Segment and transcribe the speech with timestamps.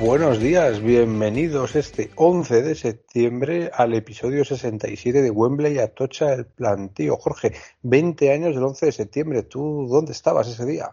[0.00, 7.18] Buenos días, bienvenidos este 11 de septiembre al episodio 67 de Wembley Atocha el plantío.
[7.18, 10.88] Jorge, 20 años del 11 de septiembre, ¿tú dónde estabas ese día?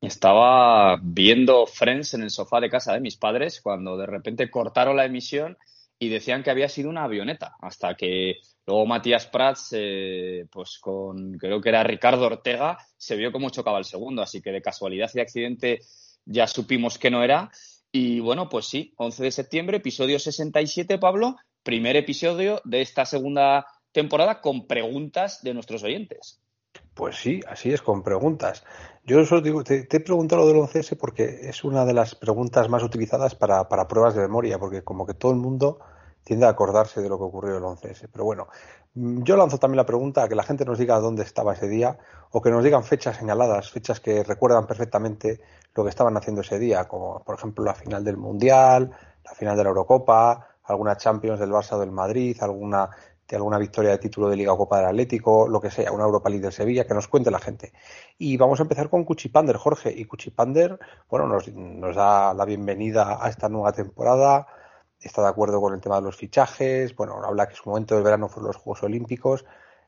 [0.00, 4.96] Estaba viendo Friends en el sofá de casa de mis padres cuando de repente cortaron
[4.96, 5.58] la emisión
[5.98, 11.32] y decían que había sido una avioneta, hasta que luego Matías Prats, eh, pues con
[11.32, 15.10] creo que era Ricardo Ortega, se vio cómo chocaba el segundo, así que de casualidad
[15.14, 15.80] y accidente
[16.24, 17.50] ya supimos que no era.
[17.98, 23.66] Y bueno, pues sí, 11 de septiembre, episodio 67, Pablo, primer episodio de esta segunda
[23.90, 26.42] temporada con preguntas de nuestros oyentes.
[26.92, 28.66] Pues sí, así es, con preguntas.
[29.02, 32.68] Yo digo, te, te he preguntado lo del 11S porque es una de las preguntas
[32.68, 35.78] más utilizadas para, para pruebas de memoria, porque como que todo el mundo
[36.26, 38.08] tiende a acordarse de lo que ocurrió el 11S.
[38.10, 38.48] Pero bueno,
[38.94, 41.68] mm, yo lanzo también la pregunta a que la gente nos diga dónde estaba ese
[41.68, 41.98] día
[42.32, 45.40] o que nos digan fechas señaladas, fechas que recuerdan perfectamente
[45.76, 48.90] lo que estaban haciendo ese día, como por ejemplo la final del Mundial,
[49.24, 52.90] la final de la Eurocopa, alguna Champions del Barça o del Madrid, alguna
[53.28, 56.04] de alguna victoria de título de Liga o Copa del Atlético, lo que sea, una
[56.04, 57.72] Europa League del Sevilla, que nos cuente la gente.
[58.18, 59.92] Y vamos a empezar con Cuchipander, Jorge.
[59.96, 60.78] Y Cuchipander,
[61.10, 64.46] bueno, nos, nos da la bienvenida a esta nueva temporada,
[65.00, 68.04] está de acuerdo con el tema de los fichajes, bueno, habla que su momento del
[68.04, 69.44] verano fueron los Juegos Olímpicos,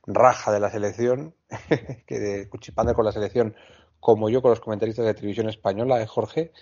[0.07, 1.35] raja de la selección,
[2.07, 3.55] que de con la selección,
[4.01, 6.53] como yo con los comentaristas de televisión española, eh, Jorge,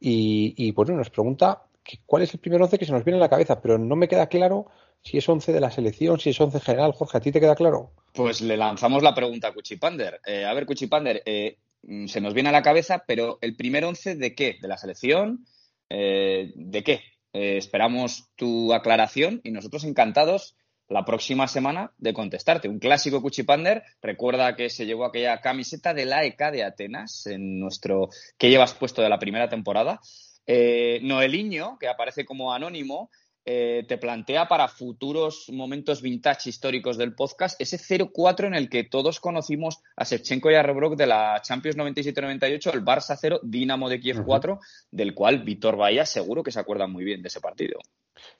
[0.00, 3.18] y, y bueno, nos pregunta que cuál es el primer once que se nos viene
[3.18, 4.66] a la cabeza, pero no me queda claro
[5.02, 7.54] si es once de la selección, si es once general, Jorge, ¿a ti te queda
[7.54, 7.92] claro?
[8.12, 10.20] Pues le lanzamos la pregunta a Cuchipander.
[10.26, 11.58] Eh, a ver, Cuchipander, eh,
[12.06, 14.56] se nos viene a la cabeza, pero ¿el primer once de qué?
[14.60, 15.46] ¿De la selección?
[15.88, 17.02] Eh, ¿De qué?
[17.36, 20.56] Eh, esperamos tu aclaración y nosotros encantados
[20.88, 22.66] la próxima semana de contestarte.
[22.66, 23.82] Un clásico Cuchipander.
[24.00, 28.08] Recuerda que se llevó aquella camiseta de la ECA de Atenas en nuestro
[28.38, 30.00] que llevas puesto de la primera temporada.
[30.46, 33.10] Eh, Noeliño, que aparece como anónimo,
[33.48, 38.82] eh, te plantea para futuros momentos vintage históricos del podcast ese 0-4 en el que
[38.82, 43.88] todos conocimos a Shevchenko y a Rebrok de la Champions 97-98, el Barça 0, Dinamo
[43.88, 44.58] de Kiev 4,
[44.90, 47.78] del cual Víctor Bahía seguro que se acuerda muy bien de ese partido.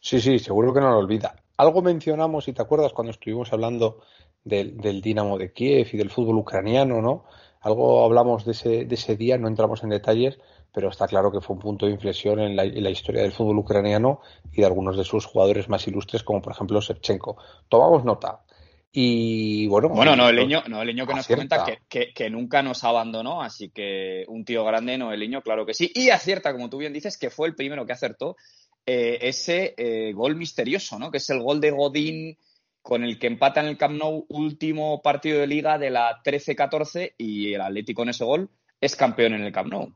[0.00, 1.36] Sí, sí, seguro que no lo olvida.
[1.56, 4.02] Algo mencionamos, si te acuerdas, cuando estuvimos hablando
[4.42, 7.26] del, del Dinamo de Kiev y del fútbol ucraniano, ¿no?
[7.60, 10.38] Algo hablamos de ese, de ese día, no entramos en detalles,
[10.76, 13.32] pero está claro que fue un punto de inflexión en la, en la, historia del
[13.32, 14.20] fútbol ucraniano
[14.52, 17.38] y de algunos de sus jugadores más ilustres, como por ejemplo Shevchenko.
[17.66, 18.44] Tomamos nota.
[18.92, 23.70] Y bueno, bueno Noeliño, Noeliño que nos comenta que, que, que, nunca nos abandonó, así
[23.70, 25.90] que un tío grande, Noeliño, claro que sí.
[25.94, 28.36] Y acierta, como tú bien dices, que fue el primero que acertó
[28.84, 31.10] eh, ese eh, gol misterioso, ¿no?
[31.10, 32.38] Que es el gol de Godín
[32.82, 37.14] con el que empata en el Camp Nou último partido de liga de la 13-14
[37.16, 39.94] y el Atlético en ese gol es campeón en el Camp Nou.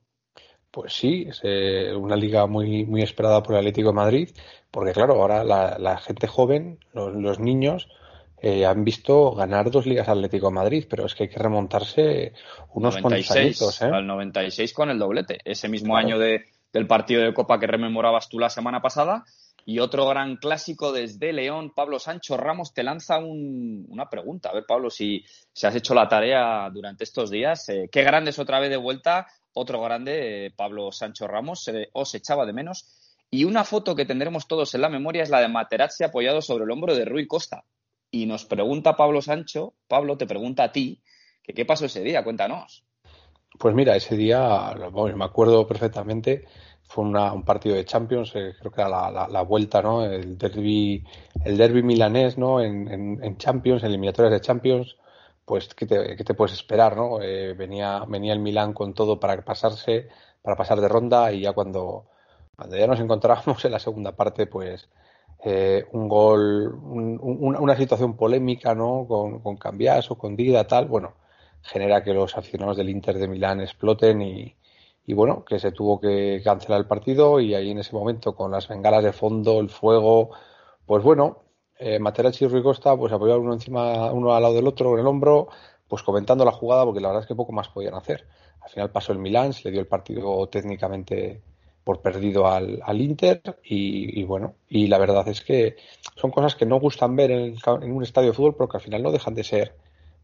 [0.70, 4.31] Pues sí, es eh, una liga muy, muy esperada por el Atlético de Madrid,
[4.70, 7.88] porque claro, ahora la, la gente joven, los, los niños,
[8.42, 12.32] eh, han visto ganar dos ligas Atlético de Madrid, pero es que hay que remontarse
[12.72, 13.91] unos 96, añitos, ¿eh?
[13.92, 16.06] Al 96 con el doblete, ese mismo claro.
[16.06, 19.25] año de, del partido de Copa que rememorabas tú la semana pasada.
[19.66, 24.49] Y otro gran clásico desde León, Pablo Sancho Ramos te lanza un, una pregunta.
[24.49, 25.22] A ver, Pablo, si,
[25.52, 27.69] si, has hecho la tarea durante estos días.
[27.69, 32.47] Eh, qué grande es otra vez de vuelta otro grande, Pablo Sancho Ramos, os echaba
[32.47, 33.17] de menos.
[33.31, 36.64] Y una foto que tendremos todos en la memoria es la de Materazzi apoyado sobre
[36.64, 37.64] el hombro de Rui Costa.
[38.11, 41.02] Y nos pregunta Pablo Sancho, Pablo te pregunta a ti,
[41.43, 42.85] que qué pasó ese día, cuéntanos.
[43.58, 44.75] Pues mira, ese día,
[45.14, 46.46] me acuerdo perfectamente,
[46.91, 50.05] fue un partido de Champions, eh, creo que era la, vuelta, ¿no?
[50.05, 51.05] El derby,
[51.44, 52.61] el derby milanés, ¿no?
[52.61, 54.96] En, Champions, eliminatorias de Champions,
[55.50, 57.20] pues ¿qué te, qué te puedes esperar, ¿no?
[57.23, 60.08] Eh, venía, venía el Milán con todo para pasarse,
[60.43, 62.06] para pasar de ronda y ya cuando,
[62.56, 64.88] Cuando ya nos encontrábamos en la segunda parte, pues
[65.44, 69.06] eh, un gol, un- un- una situación polémica, ¿no?
[69.08, 71.14] Con, con Cambiaso, con Dida, tal, bueno,
[71.62, 74.55] genera que los aficionados del Inter de Milán exploten y,
[75.06, 78.50] y bueno, que se tuvo que cancelar el partido y ahí en ese momento con
[78.53, 80.31] las bengalas de fondo, el fuego,
[80.87, 81.38] pues bueno,
[81.81, 85.06] eh, Materazzi y Costa pues apoyaron uno encima, uno al lado del otro en el
[85.06, 85.49] hombro,
[85.88, 88.27] pues comentando la jugada porque la verdad es que poco más podían hacer.
[88.61, 91.41] Al final pasó el Milán, se le dio el partido técnicamente
[91.85, 95.77] por perdido al, al Inter y, bueno, y la verdad es que
[96.17, 99.03] son cosas que no gustan ver en, en un estadio de fútbol porque al final
[99.03, 99.75] no dejan de ser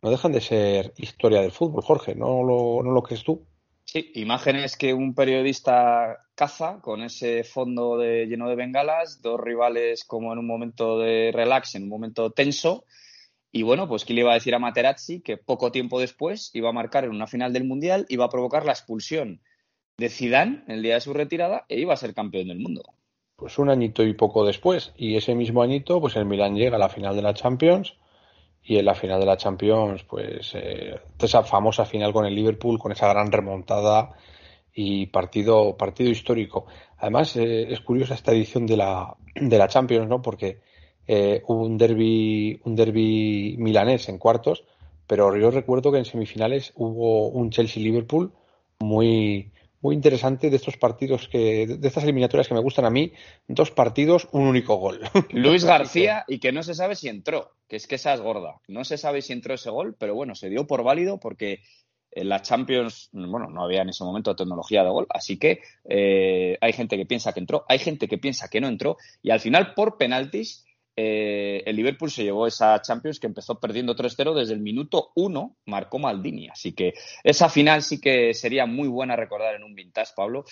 [0.02, 3.42] no dejan de ser historia del fútbol, Jorge, ¿no lo, no lo crees tú?
[3.86, 10.04] Sí, imágenes que un periodista caza con ese fondo de, lleno de bengalas, dos rivales
[10.04, 12.84] como en un momento de relax, en un momento tenso.
[13.52, 15.20] Y bueno, pues ¿qué le iba a decir a Materazzi?
[15.20, 18.66] Que poco tiempo después iba a marcar en una final del Mundial, iba a provocar
[18.66, 19.40] la expulsión
[19.96, 22.82] de Zidane el día de su retirada e iba a ser campeón del mundo.
[23.36, 26.80] Pues un añito y poco después, y ese mismo añito, pues el Milán llega a
[26.80, 27.94] la final de la Champions,
[28.66, 32.78] y en la final de la Champions, pues eh, esa famosa final con el Liverpool,
[32.80, 34.10] con esa gran remontada
[34.74, 36.66] y partido, partido histórico.
[36.98, 40.20] Además, eh, es curiosa esta edición de la, de la Champions, ¿no?
[40.20, 40.58] Porque
[41.06, 44.64] eh, hubo un derby, un derby milanés en cuartos,
[45.06, 48.32] pero yo recuerdo que en semifinales hubo un Chelsea-Liverpool
[48.80, 53.12] muy, muy interesante de estos partidos que, de estas eliminatorias que me gustan a mí,
[53.46, 55.00] dos partidos, un único gol.
[55.30, 58.60] Luis García y que no se sabe si entró, que es que esa es gorda.
[58.68, 61.60] No se sabe si entró ese gol, pero bueno, se dio por válido porque
[62.16, 66.56] en la Champions, bueno, no había en ese momento tecnología de gol, así que eh,
[66.60, 69.40] hay gente que piensa que entró, hay gente que piensa que no entró y al
[69.40, 70.65] final por penaltis
[70.96, 75.56] eh, el Liverpool se llevó esa Champions que empezó perdiendo 3-0 desde el minuto 1,
[75.66, 80.12] marcó Maldini, así que esa final sí que sería muy buena recordar en un vintage,
[80.16, 80.44] Pablo.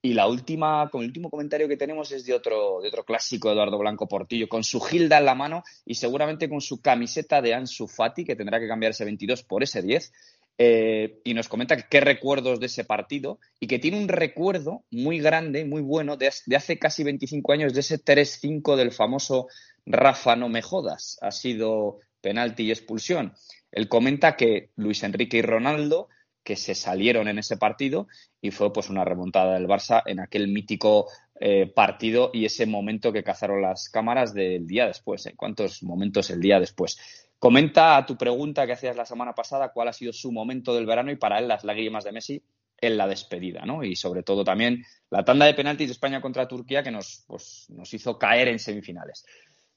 [0.00, 3.50] Y la última, con el último comentario que tenemos es de otro, de otro clásico,
[3.50, 7.54] Eduardo Blanco Portillo, con su Gilda en la mano y seguramente con su camiseta de
[7.54, 10.12] Ansu Fati, que tendrá que cambiar ese 22 por ese 10.
[10.60, 15.20] eh, y nos comenta qué recuerdos de ese partido y que tiene un recuerdo muy
[15.20, 19.46] grande, muy bueno, de, de hace casi 25 años, de ese 3-5 del famoso
[19.90, 21.18] Rafa, no me jodas.
[21.22, 23.34] Ha sido penalti y expulsión.
[23.72, 26.08] Él comenta que Luis Enrique y Ronaldo
[26.48, 28.08] que se salieron en ese partido
[28.40, 31.06] y fue pues una remontada del Barça en aquel mítico
[31.38, 35.26] eh, partido y ese momento que cazaron las cámaras del día después.
[35.26, 35.34] ¿eh?
[35.36, 36.98] ¿Cuántos momentos el día después?
[37.38, 40.86] Comenta a tu pregunta que hacías la semana pasada cuál ha sido su momento del
[40.86, 42.42] verano y para él las lágrimas de Messi
[42.80, 43.84] en la despedida, ¿no?
[43.84, 47.66] Y sobre todo también la tanda de penaltis de España contra Turquía que nos, pues,
[47.68, 49.26] nos hizo caer en semifinales.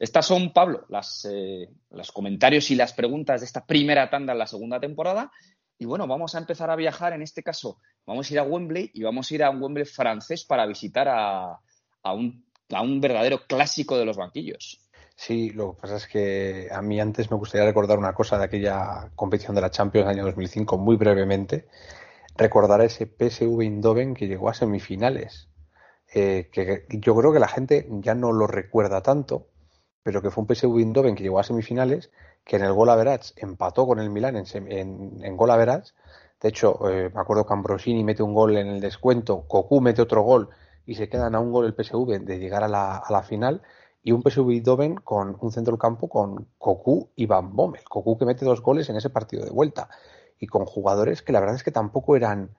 [0.01, 4.39] Estas son, Pablo, las, eh, los comentarios y las preguntas de esta primera tanda en
[4.39, 5.31] la segunda temporada.
[5.77, 7.77] Y bueno, vamos a empezar a viajar, en este caso,
[8.07, 11.07] vamos a ir a Wembley y vamos a ir a un Wembley francés para visitar
[11.07, 11.59] a,
[12.13, 14.81] un verdadero clásico de los banquillos.
[15.15, 18.45] Sí, lo que pasa es que a mí antes me gustaría recordar una cosa de
[18.45, 21.67] aquella competición de la Champions del año 2005, muy brevemente.
[22.35, 25.47] Recordar a ese PSV Eindhoven que llegó a semifinales.
[26.11, 29.50] Eh, que yo creo que la gente ya no lo recuerda tanto,
[30.03, 32.11] pero que fue un PSV Eindhoven que llegó a semifinales,
[32.43, 35.93] que en el gol average empató con el Milan en, en, en gol average.
[36.41, 40.01] De hecho, eh, me acuerdo que Ambrosini mete un gol en el descuento, Cocu mete
[40.01, 40.49] otro gol
[40.85, 43.61] y se quedan a un gol el PSV de llegar a la, a la final.
[44.03, 47.83] Y un PSV Eindhoven con un centro del campo con Cocu y Van Bommel.
[47.83, 49.89] Cocu que mete dos goles en ese partido de vuelta.
[50.39, 52.49] Y con jugadores que la verdad es que tampoco eran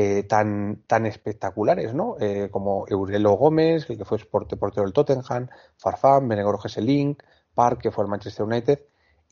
[0.00, 2.14] eh, tan, tan espectaculares, ¿no?
[2.20, 7.20] Eh, como Eurelo Gómez, el que fue portero del Tottenham, Farfán, Benegoro Gesselink,
[7.52, 8.78] Park, que fue el Manchester United.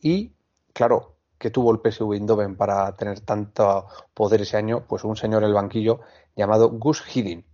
[0.01, 0.33] Y,
[0.73, 5.43] claro, que tuvo el PSV Eindhoven para tener tanto poder ese año, pues un señor
[5.43, 6.01] en el banquillo
[6.35, 7.45] llamado Gus Hiddink,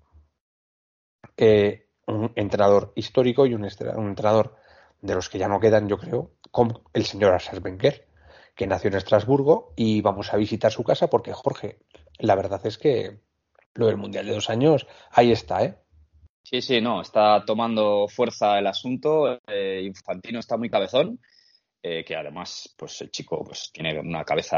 [1.38, 4.56] eh, un entrenador histórico y un, entrenador
[5.02, 8.08] de los que ya no quedan, yo creo, como el señor Arsène Wenger,
[8.56, 11.78] que nació en Estrasburgo y vamos a visitar su casa porque, Jorge,
[12.26, 13.20] la verdad es que
[13.76, 15.76] lo del Mundial de dos años, ahí está, ¿eh?
[16.44, 19.40] Sí, sí, no, está tomando fuerza el asunto.
[19.48, 21.20] Eh, Infantino está muy cabezón,
[21.82, 24.58] eh, que además, pues el chico pues, tiene una cabeza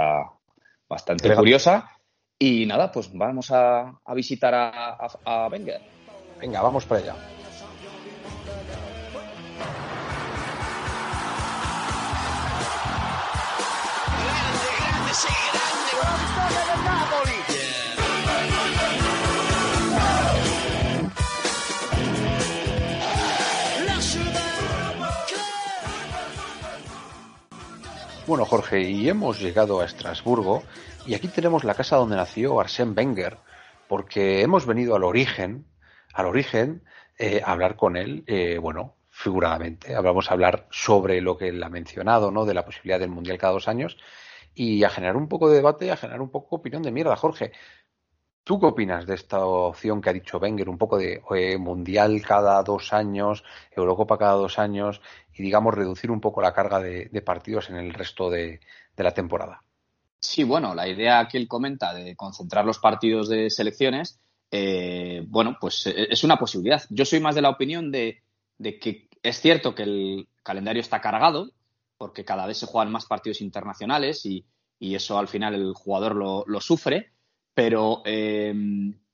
[0.89, 1.41] bastante Elegante.
[1.41, 1.91] curiosa.
[2.37, 5.81] Y nada, pues vamos a, a visitar a, a, a, Wenger.
[6.39, 7.15] Venga, vamos para allá.
[28.27, 30.63] Bueno, Jorge, y hemos llegado a Estrasburgo
[31.05, 33.37] y aquí tenemos la casa donde nació Arsène Wenger,
[33.87, 35.67] porque hemos venido al origen,
[36.11, 36.81] al origen
[37.19, 39.93] eh, hablar con él, eh, bueno, figuradamente.
[39.93, 42.45] Vamos a hablar sobre lo que él ha mencionado, ¿no?
[42.45, 43.95] De la posibilidad del Mundial cada dos años
[44.55, 47.51] y a generar un poco de debate, a generar un poco opinión de mierda, Jorge.
[48.45, 52.21] ¿Tú qué opinas de esta opción que ha dicho Wenger, un poco de eh, mundial
[52.21, 53.43] cada dos años,
[53.75, 55.01] Eurocopa cada dos años
[55.33, 58.59] y, digamos, reducir un poco la carga de, partidos en el resto de,
[58.97, 59.63] la temporada?
[60.19, 64.19] Sí, bueno, la idea que él comenta de concentrar los partidos de selecciones,
[64.51, 66.83] eh, bueno, pues eh, es una posibilidad.
[66.91, 68.21] Yo soy más de la opinión de,
[68.59, 71.49] que es cierto que el calendario está cargado,
[71.97, 74.45] porque cada vez se juegan más partidos internacionales y,
[74.79, 77.14] eso al final el jugador lo sufre
[77.55, 78.53] pero, eh,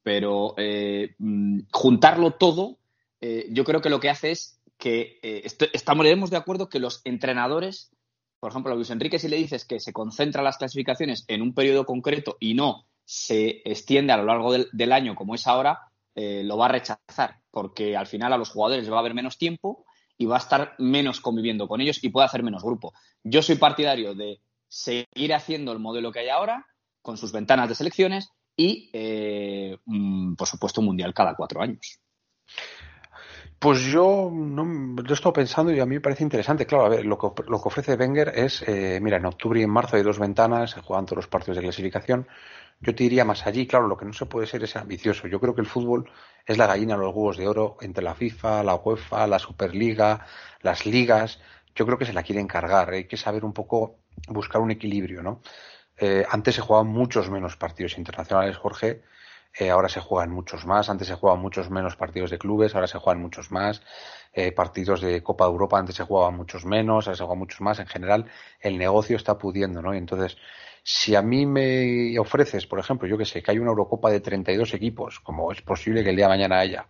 [0.04, 2.80] pero eh, mm, juntarlo todo,
[3.22, 5.44] eh, yo creo que lo que hace es que eh,
[5.74, 7.92] estamos de acuerdo que los entrenadores,
[8.40, 11.54] por ejemplo, a Luis Enrique, si le dices que se concentra las clasificaciones en un
[11.54, 15.80] periodo concreto y no se extiende a lo largo del, año como es ahora,
[16.16, 19.14] eh, lo va a rechazar, porque al final a los jugadores les va a haber
[19.14, 19.86] menos tiempo
[20.18, 22.94] y va a estar menos conviviendo con ellos y puede hacer menos grupo.
[23.24, 26.66] Yo soy partidario de seguir haciendo el modelo que hay ahora,
[27.02, 32.00] con sus ventanas de selecciones y, eh, mm, por supuesto, un mundial cada cuatro años.
[33.62, 36.66] Pues yo no he estado pensando y a mí me parece interesante.
[36.66, 39.64] Claro, a ver, lo que, lo que ofrece Wenger es, eh, mira, en octubre y
[39.64, 42.28] en marzo hay dos ventanas, se juegan todos los partidos de clasificación.
[42.80, 45.28] Yo te diría más allí, claro, lo que no se puede ser es ambicioso.
[45.28, 46.10] Yo creo que el fútbol
[46.44, 50.26] es la gallina los huevos de oro entre la FIFA, la UEFA, la Superliga,
[50.62, 51.40] las ligas.
[51.76, 52.90] Yo creo que se la quieren cargar.
[52.90, 55.42] Hay que saber un poco buscar un equilibrio, ¿no?
[56.02, 59.04] Eh, antes se jugaban muchos menos partidos internacionales, Jorge.
[59.60, 60.90] Eh, ahora se juegan muchos más.
[60.90, 63.84] Antes se jugaban muchos menos partidos de clubes, ahora se juegan muchos más.
[64.34, 67.62] Eh, partidos de Copa de Europa antes se jugaban muchos menos, ahora se juegan muchos
[67.62, 67.80] más.
[67.80, 68.26] En general,
[68.62, 69.94] el negocio está pudiendo, ¿no?
[69.94, 70.38] Y entonces,
[70.84, 74.22] si a mí me ofreces, por ejemplo, yo que sé, que hay una Eurocopa de
[74.22, 76.88] 32 equipos, como es posible que el día de mañana haya,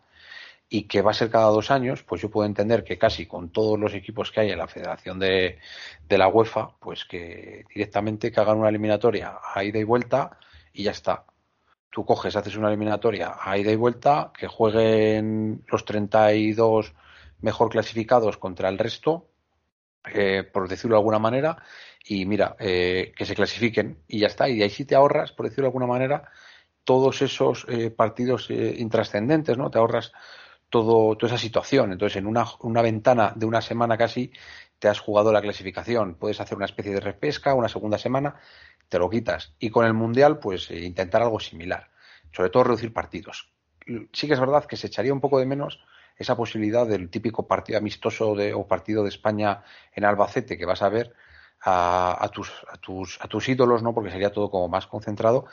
[0.74, 3.50] y que va a ser cada dos años, pues yo puedo entender que casi con
[3.50, 5.60] todos los equipos que hay en la Federación de,
[6.08, 10.40] de la UEFA, pues que directamente que hagan una eliminatoria a ida y vuelta
[10.72, 11.25] y ya está.
[11.90, 16.94] Tú coges, haces una eliminatoria a ida y vuelta, que jueguen los 32
[17.42, 19.28] mejor clasificados contra el resto,
[20.06, 21.58] eh, por decirlo de alguna manera,
[22.06, 24.48] y mira, eh, que se clasifiquen y ya está.
[24.48, 26.32] Y ahí sí te ahorras, por decirlo de alguna manera,
[26.86, 29.70] todos esos eh, partidos eh, intrascendentes, ¿no?
[29.70, 30.13] Te ahorras
[30.72, 31.92] todo, toda esa situación.
[31.92, 34.32] Entonces, en una, una ventana de una semana casi,
[34.80, 36.16] te has jugado la clasificación.
[36.16, 38.38] Puedes hacer una especie de repesca, una segunda semana,
[38.90, 39.54] te lo quitas.
[39.60, 41.92] Y con el Mundial, pues eh, intentar algo similar.
[42.32, 43.51] Sobre todo reducir partidos.
[44.12, 45.84] Sí que es verdad que se echaría un poco de menos
[46.18, 49.63] esa posibilidad del típico partido amistoso de, o partido de España
[49.94, 51.13] en Albacete que vas a ver
[51.62, 53.94] a, a, tus, a, tus, a tus ídolos, ¿no?
[53.94, 55.46] Porque sería todo como más concentrado.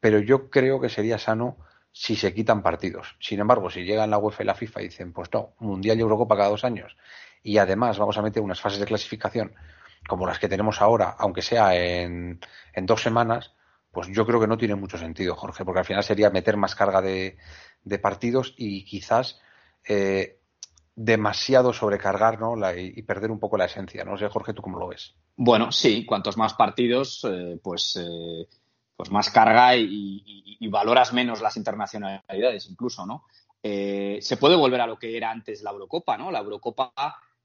[0.00, 1.58] Pero yo creo que sería sano
[1.92, 3.16] si se quitan partidos.
[3.20, 6.00] Sin embargo, si llegan la UEFA y la FIFA y dicen, pues no, Mundial y
[6.00, 6.96] Eurocopa cada dos años,
[7.42, 9.54] y además vamos a meter unas fases de clasificación
[10.08, 12.40] como las que tenemos ahora, aunque sea en,
[12.72, 13.52] en dos semanas,
[13.92, 16.74] pues yo creo que no tiene mucho sentido, Jorge, porque al final sería meter más
[16.74, 17.36] carga de,
[17.84, 19.40] de partidos y quizás
[19.86, 20.40] eh,
[20.94, 22.54] demasiado sobrecargar ¿no?
[22.76, 24.04] Y, perder un poco la esencia.
[24.04, 25.14] No sé, Jorge, ¿tú cómo lo ves?
[25.36, 28.46] Bueno, sí, cuantos más partidos, eh, pues eh,
[29.02, 33.24] pues más carga y, y, y, valoras menos las internacionalidades incluso, ¿no?
[33.60, 36.30] Eh, se puede volver a lo que era antes la Eurocopa, ¿no?
[36.30, 36.92] La Eurocopa,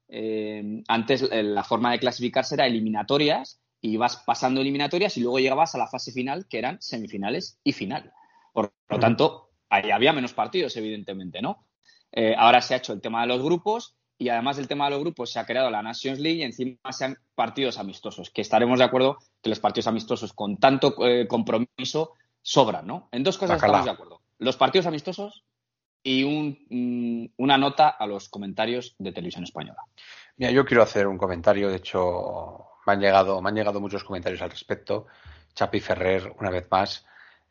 [0.06, 5.40] eh, antes eh, la forma de clasificarse era eliminatorias, y ibas pasando eliminatorias y luego
[5.40, 8.12] llegabas a la fase final, que eran semifinales y final.
[8.52, 11.66] Por lo tanto, ahí había menos partidos, evidentemente, ¿no?
[12.12, 14.90] Eh, ahora se ha hecho el tema de los grupos y además del tema de
[14.90, 18.78] los grupos se ha creado la Nations League y encima sean partidos amistosos, que estaremos
[18.78, 23.08] de acuerdo que los partidos amistosos con tanto eh, compromiso sobran, ¿no?
[23.12, 23.78] En dos cosas Bacala.
[23.78, 24.22] estamos de acuerdo.
[24.38, 25.44] Los partidos amistosos
[26.02, 29.82] y un, mm, una nota a los comentarios de televisión española.
[30.36, 34.02] Mira, yo quiero hacer un comentario, de hecho me han llegado, me han llegado muchos
[34.02, 35.06] comentarios al respecto.
[35.54, 37.04] Chapi Ferrer, una vez más,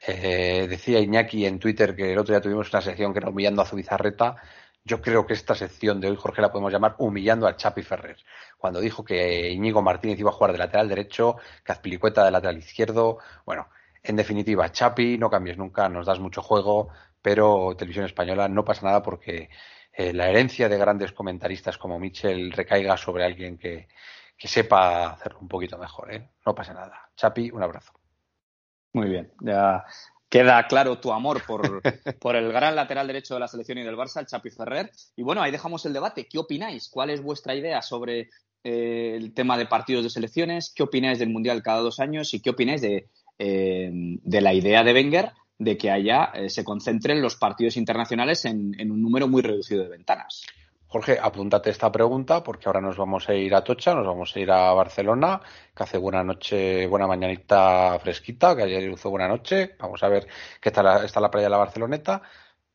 [0.05, 3.61] eh, decía Iñaki en Twitter que el otro día tuvimos una sección que era humillando
[3.61, 4.35] a Zubizarreta
[4.87, 8.17] yo creo que esta sección de hoy, Jorge, la podemos llamar humillando al Chapi Ferrer.
[8.57, 12.57] Cuando dijo que Íñigo Martínez iba a jugar de lateral derecho, que Azpilicueta de lateral
[12.57, 13.19] izquierdo.
[13.45, 13.67] Bueno,
[14.01, 16.89] en definitiva, Chapi, no cambies nunca, nos das mucho juego,
[17.21, 19.49] pero Televisión Española no pasa nada porque
[19.91, 23.89] eh, la herencia de grandes comentaristas como Mitchell recaiga sobre alguien que,
[24.37, 26.13] que sepa hacerlo un poquito mejor.
[26.13, 26.29] ¿eh?
[26.45, 27.09] No pasa nada.
[27.15, 27.93] Chapi, un abrazo.
[28.93, 29.33] Muy bien.
[29.41, 29.83] Ya
[30.29, 31.81] queda claro tu amor por,
[32.19, 34.91] por, el gran lateral derecho de la selección y del Barça, el Chapi Ferrer.
[35.15, 36.27] Y bueno, ahí dejamos el debate.
[36.27, 36.89] ¿Qué opináis?
[36.89, 38.29] ¿Cuál es vuestra idea sobre
[38.63, 40.73] eh, el tema de partidos de selecciones?
[40.75, 42.33] ¿Qué opináis del Mundial cada dos años?
[42.33, 46.63] ¿Y qué opináis de, eh, de la idea de Wenger de que haya eh, se
[46.63, 50.43] concentren los partidos internacionales en, en un número muy reducido de ventanas.
[50.89, 54.39] Jorge, apúntate esta pregunta porque ahora nos vamos a ir a Tocha, nos vamos a
[54.39, 55.41] ir a Barcelona,
[55.75, 59.75] que hace buena noche, buena mañanita fresquita, que ayer hizo buena noche.
[59.79, 60.27] Vamos a ver
[60.61, 62.21] qué tal está la playa de la Barceloneta.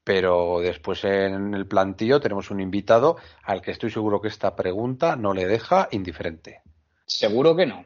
[0.04, 5.14] Pero después en el plantillo tenemos un invitado al que estoy seguro que esta pregunta
[5.14, 6.60] no le deja indiferente.
[7.06, 7.84] Seguro que no.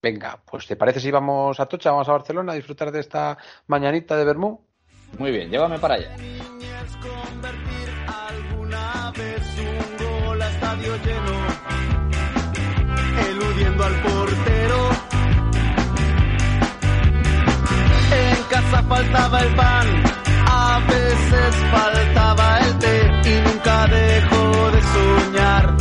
[0.00, 3.36] Venga, pues ¿te parece si vamos a Tocha, vamos a Barcelona a disfrutar de esta
[3.66, 4.60] mañanita de Bermú?
[5.18, 6.16] Muy bien, llévame para allá.
[18.70, 19.86] Casa faltaba el pan,
[20.46, 25.76] a veces faltaba el té y nunca dejó de soñar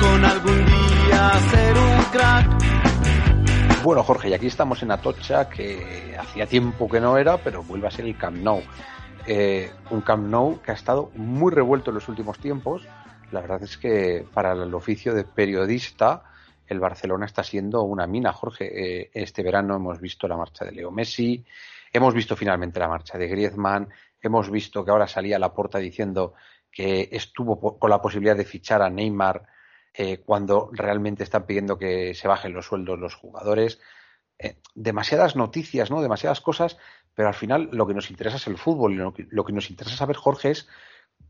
[0.00, 3.82] con algún día ser un crack.
[3.82, 7.88] Bueno, Jorge, y aquí estamos en Atocha, que hacía tiempo que no era, pero vuelve
[7.88, 8.62] a ser el Camp Nou.
[9.26, 12.88] Eh, un Camp Nou que ha estado muy revuelto en los últimos tiempos.
[13.32, 16.22] La verdad es que para el oficio de periodista,
[16.66, 18.66] el Barcelona está siendo una mina, Jorge.
[18.72, 21.44] Eh, este verano hemos visto la marcha de Leo Messi,
[21.92, 23.88] hemos visto finalmente la marcha de Griezmann,
[24.20, 26.34] hemos visto que ahora salía la porta diciendo
[26.70, 29.46] que estuvo con la posibilidad de fichar a Neymar
[29.94, 33.80] eh, cuando realmente están pidiendo que se bajen los sueldos los jugadores.
[34.38, 36.00] Eh, demasiadas noticias, ¿no?
[36.00, 36.78] Demasiadas cosas,
[37.14, 39.52] pero al final lo que nos interesa es el fútbol y lo que, lo que
[39.52, 40.68] nos interesa saber, Jorge, es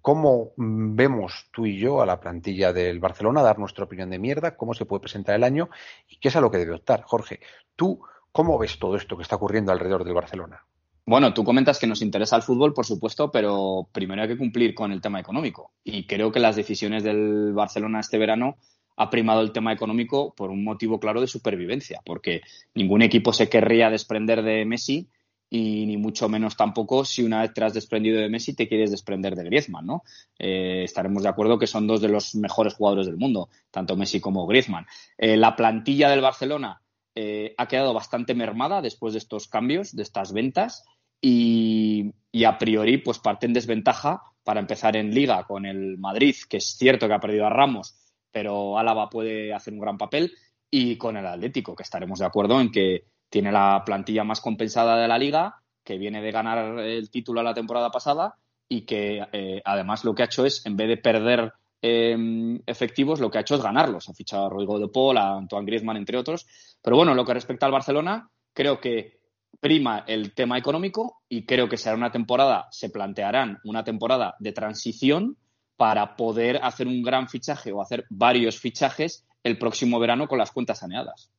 [0.03, 4.57] cómo vemos tú y yo a la plantilla del Barcelona, dar nuestra opinión de mierda,
[4.57, 5.71] cómo se puede presentar el año
[6.07, 7.03] y qué es a lo que debe optar.
[7.03, 7.41] Jorge,
[7.75, 10.65] ¿tú cómo ves todo esto que está ocurriendo alrededor del Barcelona?
[11.07, 14.75] Bueno, tú comentas que nos interesa el fútbol, por supuesto, pero primero hay que cumplir
[14.75, 15.73] con el tema económico.
[15.83, 18.57] Y creo que las decisiones del Barcelona este verano
[18.95, 22.43] ha primado el tema económico por un motivo claro de supervivencia, porque
[22.75, 25.09] ningún equipo se querría desprender de Messi
[25.49, 28.91] y ni mucho menos tampoco si una vez te has desprendido de Messi te quieres
[28.91, 30.03] desprender de Griezmann, ¿no?
[30.39, 34.21] Eh, estaremos de acuerdo que son dos de los mejores jugadores del mundo, tanto Messi
[34.21, 34.85] como Griezmann.
[35.17, 36.83] Eh, la plantilla del Barcelona
[37.21, 40.85] eh, ha quedado bastante mermada después de estos cambios, de estas ventas,
[41.21, 42.15] y,
[42.47, 46.77] a priori pues parte en desventaja para empezar en liga con el Madrid, que es
[46.77, 47.97] cierto que ha perdido a Ramos,
[48.31, 50.33] pero Álava puede hacer un gran papel,
[50.71, 54.97] y con el Atlético, que estaremos de acuerdo en que tiene la plantilla más compensada
[54.97, 58.37] de la liga, que viene de ganar el título la temporada pasada
[58.69, 63.21] y que eh, además lo que ha hecho es, en vez de perder eh, efectivos,
[63.21, 64.09] lo que ha hecho es ganarlos.
[64.09, 66.47] Ha fichado a Rodrigo de Paul, a Antoine Griezmann, entre otros.
[66.83, 69.19] Pero bueno, lo que respecta al Barcelona, creo que
[69.61, 74.53] prima el tema económico y creo que será una temporada, se plantearán una temporada de
[74.53, 75.37] transición
[75.77, 80.51] para poder hacer un gran fichaje o hacer varios fichajes el próximo verano con las
[80.51, 81.31] cuentas saneadas.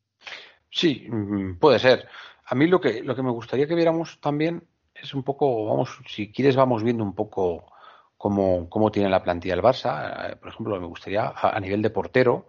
[0.69, 2.07] Sí, mm, puede ser.
[2.45, 4.63] A mí lo que, lo que me gustaría que viéramos también
[4.95, 7.71] es un poco, vamos, si quieres vamos viendo un poco
[8.19, 10.31] cómo, cómo tiene la plantilla el Barça.
[10.31, 12.45] Eh, por ejemplo, me gustaría a, nivel de portero,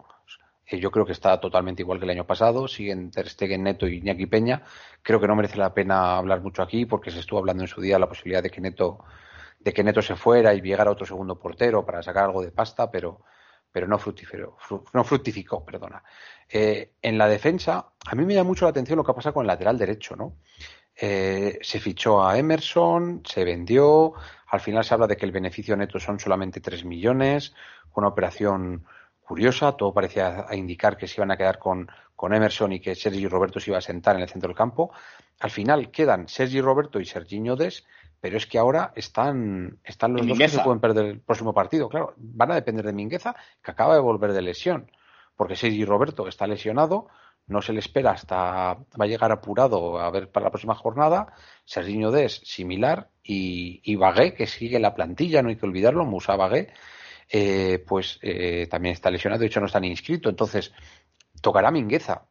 [0.67, 3.87] eh, yo creo que está totalmente igual que el año pasado, siguen Ter Stegen, Neto
[3.87, 4.63] y Iñaki Peña.
[5.01, 7.79] Creo que no merece la pena hablar mucho aquí porque se estuvo hablando en su
[7.79, 8.99] día la posibilidad de que Neto,
[9.59, 12.91] de que Neto se fuera y llegara otro segundo portero para sacar algo de pasta,
[12.91, 13.21] pero
[13.71, 14.57] pero no fructificó,
[14.93, 16.03] no fructificó perdona.
[16.49, 19.43] Eh, en la defensa, a mí me llama mucho la atención lo que pasa con
[19.43, 20.35] el lateral derecho, ¿no?
[21.03, 24.13] Eh, se fichó a Emerson, se vendió,
[24.45, 27.55] al final se habla de que el beneficio neto son solamente 3 millones,
[27.95, 28.85] una operación
[29.19, 33.27] curiosa, todo parecía indicar que se iban a quedar con, con Emerson y que Sergi
[33.27, 34.91] Roberto se iba a sentar en el centro del campo.
[35.39, 37.83] Al final quedan Sergi Roberto y Serginho Des,
[38.19, 41.89] pero es que ahora están, están los dos que se pueden perder el próximo partido.
[41.89, 44.91] Claro, van a depender de Mingueza, que acaba de volver de lesión,
[45.35, 47.07] porque Sergi Roberto está lesionado,
[47.51, 51.33] no se le espera hasta va a llegar apurado a ver para la próxima jornada.
[51.65, 56.35] Serginho Des, similar, y, y Bagué, que sigue la plantilla, no hay que olvidarlo, Musa
[56.35, 56.73] Bagué,
[57.29, 60.73] eh, pues eh, también está lesionado, de hecho no está ni inscrito, entonces
[61.41, 62.25] tocará Mingueza.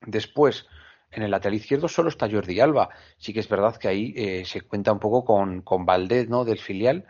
[0.00, 0.66] Después,
[1.10, 2.88] en el lateral izquierdo solo está Jordi Alba.
[3.16, 6.44] Sí que es verdad que ahí eh, se cuenta un poco con, con Valdez, ¿no?
[6.44, 7.06] Del filial.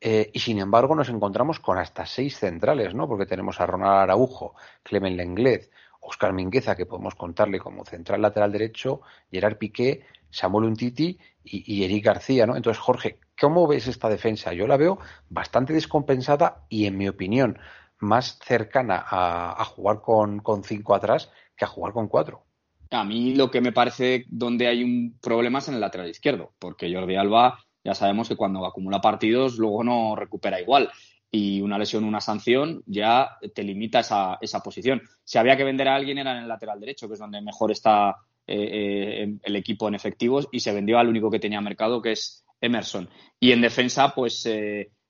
[0.00, 3.08] Y sin embargo nos encontramos con hasta seis centrales, ¿no?
[3.08, 5.70] Porque tenemos a Ronald Araujo, Clemen Lenglet,
[6.04, 12.04] Oscar Mingueza, que podemos contarle como central lateral derecho, Gerard Piqué, Samuel Untiti y, Eric
[12.04, 12.56] García, ¿no?
[12.56, 14.52] Entonces, Jorge, ¿cómo ves esta defensa?
[14.52, 17.58] Yo la veo bastante descompensada y, en mi opinión,
[17.98, 22.44] más cercana a, a jugar con, con cinco atrás que a jugar con cuatro.
[22.90, 26.52] A mí lo que me parece donde hay un problema es en el lateral izquierdo,
[26.58, 30.90] porque Jordi Alba ya sabemos que cuando acumula partidos luego no recupera igual.
[31.36, 35.02] Y una lesión, una sanción, ya te limita esa, esa posición.
[35.24, 37.72] Si había que vender a alguien era en el lateral derecho, que es donde mejor
[37.72, 38.14] está
[38.46, 42.44] eh, el equipo en efectivos y se vendió al único que tenía mercado, que es
[42.60, 43.10] Emerson.
[43.40, 44.48] Y en defensa, pues,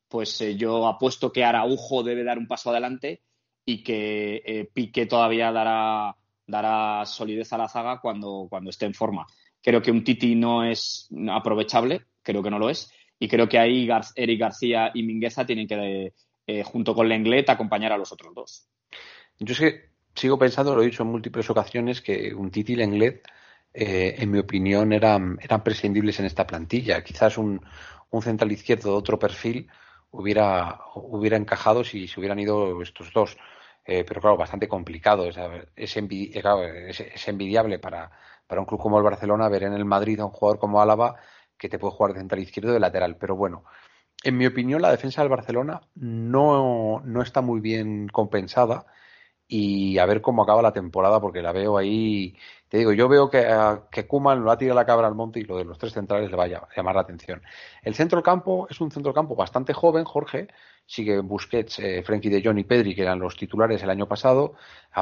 [0.09, 3.21] pues yo apuesto que Araujo debe dar un paso adelante
[3.67, 9.27] y que Pique todavía dará, dará solidez a la zaga cuando, cuando esté en forma.
[9.61, 13.59] Creo que un Titi no es aprovechable, creo que no lo es, y creo que
[13.59, 16.13] ahí Eric García y Mingueza tienen que,
[16.47, 18.69] eh, junto con Lenglet, acompañar a los otros dos.
[19.39, 22.77] Yo es que sigo pensando, lo he dicho en múltiples ocasiones, que un Titi y
[22.77, 23.23] Lenglet,
[23.73, 27.03] eh, en mi opinión, eran, eran prescindibles en esta plantilla.
[27.03, 27.61] Quizás un,
[28.11, 29.69] un central izquierdo de otro perfil
[30.11, 33.37] hubiera, hubiera encajado si se hubieran ido estos dos.
[33.87, 35.27] Eh, pero claro, bastante complicado.
[35.27, 35.37] Es,
[35.77, 35.97] es,
[37.29, 38.11] envidiable para,
[38.47, 41.17] para un club como el Barcelona ver en el Madrid a un jugador como Álava
[41.59, 43.17] que te puede jugar de central izquierdo de lateral.
[43.17, 43.65] Pero bueno,
[44.23, 48.87] en mi opinión, la defensa del Barcelona no, no está muy bien compensada
[49.57, 52.37] y a ver cómo acaba la temporada porque la veo ahí.
[52.69, 53.47] Te digo, yo veo que,
[53.89, 56.29] que Kuman lo ha tirado la cabra al monte y lo de los tres centrales
[56.29, 57.41] le va a llamar la atención.
[57.81, 60.49] El centro del campo es un centro del campo bastante joven, Jorge,
[60.85, 64.55] sigue Busquets, eh, de Jong y Pedri, que eran los titulares el año pasado,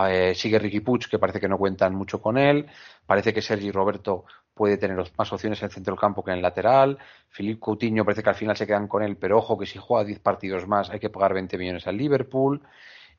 [0.07, 2.67] eh, sigue Ricky Puig, que parece que no cuentan mucho con él,
[3.07, 6.37] parece que Sergi Roberto puede tener más opciones en el centro del campo que en
[6.37, 6.99] el lateral,
[7.31, 10.05] Filipe Coutinho parece que al final se quedan con él, pero ojo que si juega
[10.05, 12.61] 10 partidos más hay que pagar 20 millones al Liverpool,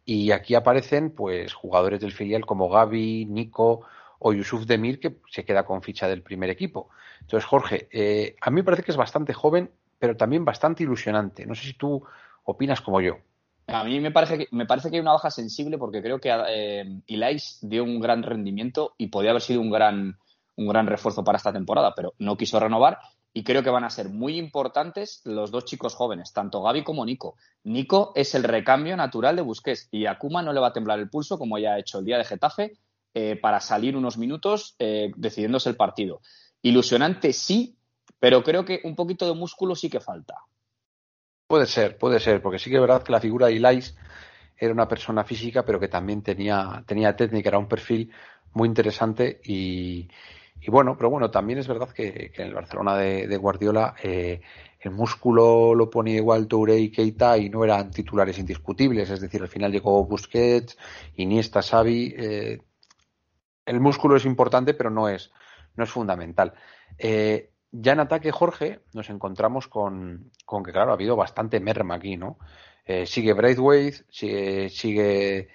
[0.05, 3.81] y aquí aparecen pues jugadores del filial como Gaby, Nico
[4.19, 6.89] o Yusuf Demir, que se queda con ficha del primer equipo.
[7.21, 11.45] Entonces, Jorge, eh, a mí me parece que es bastante joven, pero también bastante ilusionante.
[11.45, 12.03] No sé si tú
[12.43, 13.17] opinas como yo.
[13.67, 16.29] A mí me parece que, me parece que hay una baja sensible porque creo que
[16.49, 20.17] eh, Ilais dio un gran rendimiento y podía haber sido un gran,
[20.55, 22.99] un gran refuerzo para esta temporada, pero no quiso renovar
[23.33, 27.03] y creo que van a ser muy importantes los dos chicos jóvenes, tanto Gaby como
[27.03, 27.35] Nico.
[27.63, 30.99] Nico es el recambio natural de Busquets y a Kuma no le va a temblar
[30.99, 32.77] el pulso como ya ha hecho el día de Getafe
[33.15, 36.21] eh, para salir unos minutos eh, decidiéndose el partido.
[36.61, 37.75] Ilusionante sí,
[38.19, 40.35] pero creo que un poquito de músculo sí que falta.
[41.47, 43.95] Puede ser, puede ser, porque sí que es verdad que la figura de Ilais
[44.55, 48.11] era una persona física, pero que también tenía, tenía técnica, era un perfil
[48.53, 50.07] muy interesante y,
[50.67, 54.41] bueno, pero bueno, también es verdad que, en el Barcelona de, Guardiola eh,
[54.79, 59.41] el músculo lo ponía igual Touré y Keita y no eran titulares indiscutibles, es decir,
[59.41, 60.77] al final llegó Busquets,
[61.15, 62.61] Iniesta, Xavi, eh,
[63.65, 65.31] el músculo es importante, pero no es,
[65.75, 66.53] no es fundamental.
[66.97, 70.31] Eh, ya en ataque, Jorge, nos encontramos con,
[70.65, 72.37] que, claro, ha habido bastante merma aquí, ¿no?
[72.85, 75.49] Eh, sigue Braithwaite, sigue,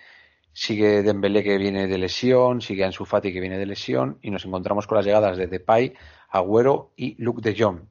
[0.58, 4.44] sigue Dembélé que viene de lesión, sigue Ansu Fati que viene de lesión y nos
[4.44, 5.94] encontramos con las llegadas de Depay,
[6.30, 7.82] Agüero y Luke de Jong.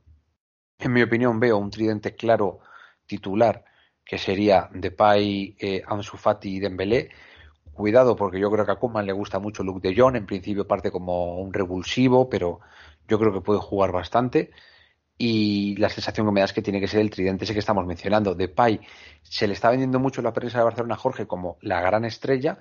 [0.79, 2.59] En mi opinión veo un tridente claro
[3.05, 3.63] titular
[4.03, 7.09] que sería Depay, eh, Ansu Fati y Dembélé.
[7.71, 10.67] Cuidado porque yo creo que a Koeman le gusta mucho Luke de Jong, en principio
[10.67, 12.59] parte como un revulsivo, pero
[13.07, 14.51] yo creo que puede jugar bastante
[15.17, 17.59] y la sensación que me da es que tiene que ser el tridente ese que
[17.59, 18.35] estamos mencionando.
[18.35, 18.79] De Pai
[19.23, 22.57] se le está vendiendo mucho la prensa de Barcelona Jorge como la gran estrella,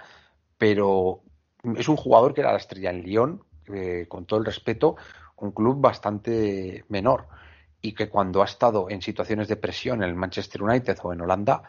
[0.57, 1.23] pero
[1.77, 3.43] es un jugador que era la estrella en Lyon,
[3.73, 4.97] eh, con todo el respeto,
[5.37, 7.29] un club bastante menor
[7.83, 11.21] y que cuando ha estado en situaciones de presión en el Manchester United o en
[11.21, 11.63] Holanda,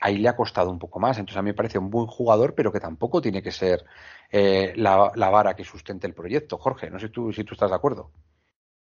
[0.00, 1.18] ahí le ha costado un poco más.
[1.18, 3.84] Entonces a mí me parece un buen jugador, pero que tampoco tiene que ser
[4.30, 6.58] eh, la, vara que sustente el proyecto.
[6.58, 8.10] Jorge, no sé tú, si tú estás de acuerdo.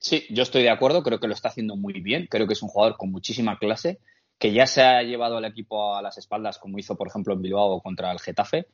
[0.04, 2.62] Sí, yo estoy de acuerdo, creo que lo está haciendo muy bien, creo que es
[2.62, 4.00] un jugador con muchísima clase,
[4.38, 7.42] que ya se ha llevado al equipo a las espaldas, como hizo, por ejemplo, en
[7.42, 8.68] Bilbao contra el Getafe,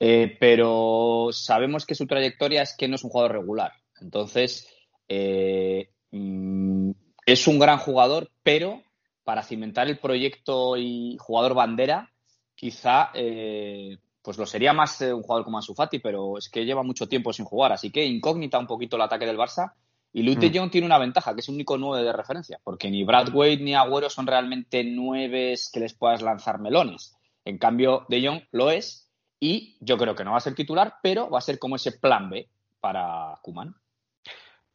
[0.00, 3.72] eh, pero sabemos que su trayectoria es que no es un jugador regular.
[4.00, 4.66] Entonces,
[5.06, 6.90] eh, mm,
[7.26, 8.82] es un gran jugador, pero
[9.22, 12.10] para cimentar el proyecto y jugador bandera,
[12.56, 16.82] quizá eh, pues lo sería más un jugador como Ansu Fati, pero es que lleva
[16.82, 19.74] mucho tiempo sin jugar, así que incógnita un poquito el ataque del Barça.
[20.12, 20.54] Y Luis de mm.
[20.54, 23.58] Jong tiene una ventaja, que es un único nueve de referencia, porque ni Brad Wade
[23.58, 27.16] ni Agüero son realmente nueves que les puedas lanzar melones.
[27.44, 29.08] En cambio, de Jong lo es,
[29.40, 31.92] y yo creo que no va a ser titular, pero va a ser como ese
[31.92, 32.48] plan B
[32.80, 33.74] para Kuman.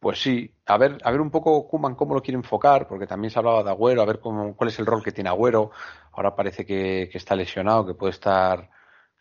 [0.00, 3.30] Pues sí, a ver, a ver un poco Kuman cómo lo quiere enfocar, porque también
[3.30, 5.72] se hablaba de Agüero, a ver cómo, cuál es el rol que tiene Agüero.
[6.12, 8.70] Ahora parece que, está lesionado, que puede estar,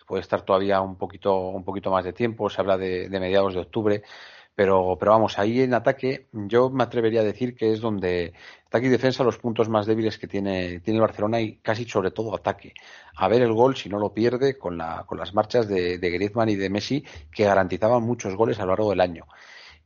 [0.06, 2.50] puede estar todavía un poquito, un poquito más de tiempo.
[2.50, 4.04] Se habla de, mediados de octubre,
[4.58, 8.34] pero, pero vamos, ahí en ataque yo me atrevería a decir que es donde
[8.66, 12.10] ataque y defensa los puntos más débiles que tiene, tiene el Barcelona y casi sobre
[12.10, 12.74] todo ataque.
[13.18, 16.10] A ver el gol si no lo pierde con, la, con las marchas de, de
[16.10, 19.28] Griezmann y de Messi que garantizaban muchos goles a lo largo del año.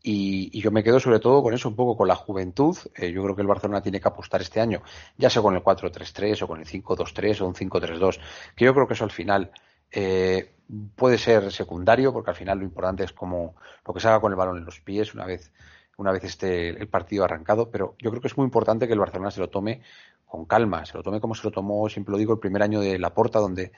[0.02, 2.78] Y, yo me quedo sobre todo con eso, un poco con la juventud.
[2.96, 4.82] Eh, yo creo que el Barcelona tiene que apostar este año,
[5.18, 8.20] ya sea con el 4-3-3 o con el 5-2-3 o un 5-3-2,
[8.56, 9.52] que yo creo que eso al final
[9.92, 10.54] eh,
[10.96, 13.56] puede ser secundario, porque al final lo importante es como
[13.86, 15.52] lo que se haga con el balón en los pies una vez,
[15.98, 19.00] una vez esté el partido arrancado, pero yo creo que es muy importante que el
[19.00, 19.82] Barcelona se lo tome
[20.26, 22.80] con calma, se lo tome como se lo tomó, siempre lo digo, el primer año
[22.80, 23.74] de Laporta, donde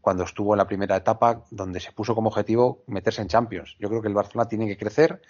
[0.00, 3.76] cuando estuvo en la primera etapa, donde se puso como objetivo meterse en Champions.
[3.80, 5.20] Yo creo que el Barcelona tiene que crecer,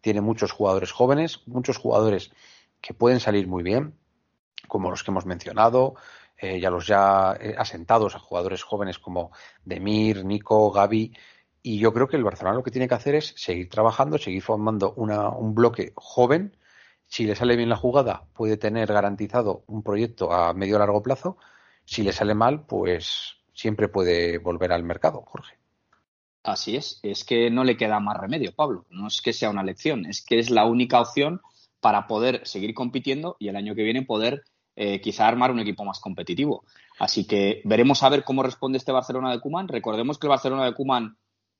[0.00, 2.32] tiene muchos jugadores jóvenes, muchos jugadores
[2.80, 3.94] que pueden salir muy bien,
[4.68, 5.96] como los que hemos mencionado,
[6.42, 9.30] eh, y a los ya eh, asentados, a jugadores jóvenes como
[9.64, 11.16] Demir, Nico, Gaby.
[11.62, 14.42] Y yo creo que el Barcelona lo que tiene que hacer es seguir trabajando, seguir
[14.42, 16.56] formando una, un bloque joven.
[17.06, 21.36] Si le sale bien la jugada, puede tener garantizado un proyecto a medio largo plazo.
[21.84, 25.58] Si le sale mal, pues siempre puede volver al mercado, Jorge.
[26.42, 28.84] Así es, es que no le queda más remedio, Pablo.
[28.90, 31.40] No es que sea una lección, es que es la única opción
[31.78, 34.42] para poder seguir compitiendo y el año que viene poder
[34.84, 36.64] eh, quizá armar un equipo más competitivo.
[36.98, 39.68] Así que veremos a ver cómo responde este Barcelona de Kuman.
[39.68, 41.16] Recordemos que el Barcelona de Kuman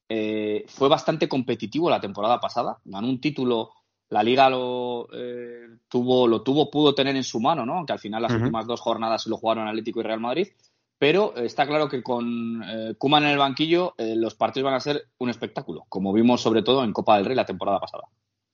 [0.09, 3.71] eh, fue bastante competitivo la temporada pasada, ganó un título,
[4.09, 7.75] la liga lo eh, tuvo, lo tuvo, pudo tener en su mano, ¿no?
[7.77, 10.49] Aunque al final las últimas dos jornadas se lo jugaron Atlético y Real Madrid.
[10.99, 12.61] Pero está claro que con
[12.99, 16.83] Kuman en el banquillo los partidos van a ser un espectáculo, como vimos sobre todo
[16.83, 18.03] en Copa del Rey la temporada pasada.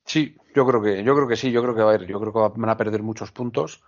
[0.04, 2.32] Sí, yo creo que, yo creo que sí, yo creo que va a yo creo
[2.32, 3.82] que van a perder muchos puntos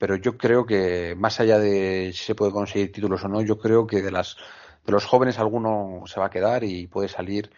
[0.00, 3.58] pero yo creo que más allá de si se puede conseguir títulos o no, yo
[3.58, 4.38] creo que de las
[4.86, 7.50] de los jóvenes alguno se va a quedar y puede salir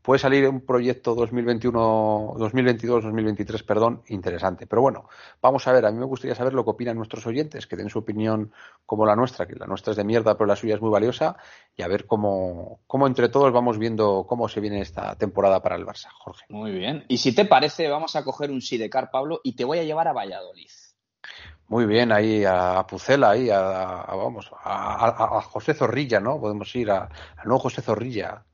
[0.00, 4.66] puede salir un proyecto 2021 2022 2023 perdón interesante.
[4.66, 5.06] Pero bueno
[5.42, 7.90] vamos a ver a mí me gustaría saber lo que opinan nuestros oyentes que den
[7.90, 8.52] su opinión
[8.86, 11.36] como la nuestra que la nuestra es de mierda pero la suya es muy valiosa
[11.76, 15.76] y a ver cómo cómo entre todos vamos viendo cómo se viene esta temporada para
[15.76, 16.08] el Barça.
[16.10, 16.46] Jorge.
[16.48, 17.04] Muy bien.
[17.08, 20.08] Y si te parece vamos a coger un sidecar Pablo y te voy a llevar
[20.08, 20.70] a Valladolid
[21.72, 26.38] muy bien, ahí a Pucela, ahí a, vamos, a, José Zorrilla, ¿no?
[26.38, 27.08] Podemos ir a,
[27.46, 28.44] nuevo José Zorrilla,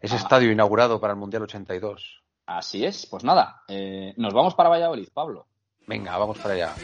[0.00, 0.16] ese ah.
[0.16, 2.22] estadio inaugurado para el Mundial 82.
[2.46, 5.46] Así es, pues nada, eh, nos vamos para Valladolid, Pablo.
[5.86, 6.74] Venga, vamos para allá.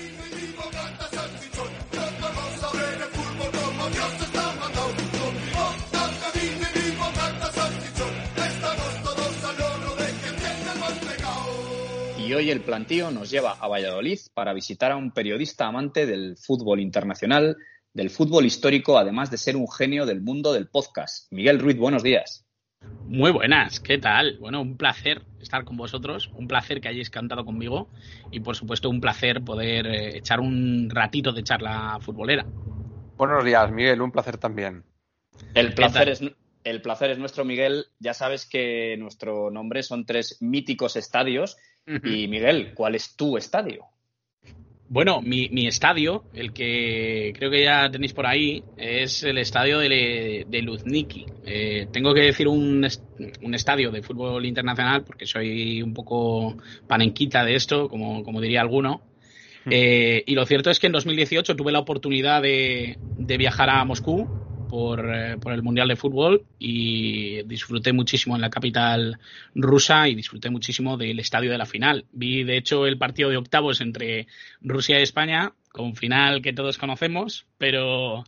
[12.31, 16.37] Y hoy el plantío nos lleva a Valladolid para visitar a un periodista amante del
[16.37, 17.57] fútbol internacional,
[17.93, 21.27] del fútbol histórico, además de ser un genio del mundo del podcast.
[21.33, 22.47] Miguel Ruiz, buenos días.
[23.09, 24.39] Muy buenas, ¿qué tal?
[24.39, 27.89] Bueno, un placer estar con vosotros, un placer que hayáis cantado conmigo
[28.31, 32.47] y por supuesto un placer poder eh, echar un ratito de charla futbolera.
[33.17, 34.85] Buenos días, Miguel, un placer también.
[35.55, 36.23] El placer es,
[36.63, 37.87] el placer es nuestro, Miguel.
[37.99, 41.57] Ya sabes que nuestro nombre son tres míticos estadios
[42.05, 43.87] y Miguel, ¿cuál es tu estadio?
[44.89, 50.45] Bueno, mi, estadio, el que creo que ya tenéis por ahí, es el estadio de,
[50.49, 51.27] de Luzniki.
[51.47, 52.85] Eh, tengo que decir un,
[53.43, 56.57] un, estadio de fútbol internacional porque soy un poco
[56.89, 59.01] panenquita de esto, como, como diría alguno.
[59.71, 63.85] Eh, y lo cierto es que en 2018 tuve la oportunidad de, de viajar a
[63.85, 64.29] Moscú
[64.73, 69.19] eh, por, el Mundial de Fútbol y disfruté muchísimo en la capital
[69.55, 72.05] rusa y disfruté muchísimo del estadio de la final.
[72.13, 74.29] Vi, de hecho, el partido de octavos entre
[74.61, 78.25] Rusia y España, con final que todos conocemos, pero,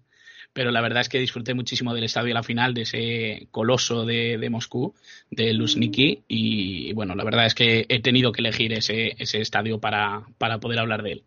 [0.53, 4.05] pero la verdad es que disfruté muchísimo del estadio de la final, de ese coloso
[4.05, 4.95] de, Moscú,
[5.31, 9.79] de Luzhniki, y bueno, la verdad es que he tenido que elegir ese, ese estadio
[9.79, 11.25] para, para poder hablar de él.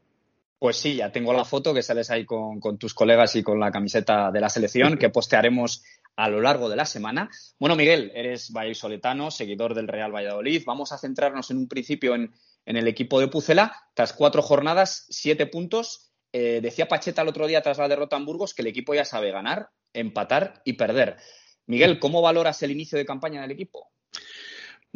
[0.66, 3.70] Pues sí, ya tengo la foto que sales ahí con, tus colegas y con la
[3.70, 5.84] camiseta de la selección que postearemos
[6.16, 7.30] a lo largo de la semana.
[7.60, 10.64] Bueno, Miguel, eres vallisoletano, seguidor del Real Valladolid.
[10.66, 12.34] Vamos a centrarnos en un principio en,
[12.66, 13.76] el equipo de Pucela.
[13.94, 16.10] Tras cuatro jornadas, siete puntos.
[16.34, 19.06] Eh, decía Pacheta el otro día tras la derrota en Burgos que el equipo ya
[19.06, 21.18] sabe ganar, empatar y perder.
[21.68, 23.92] Miguel, ¿cómo valoras el inicio de campaña del equipo?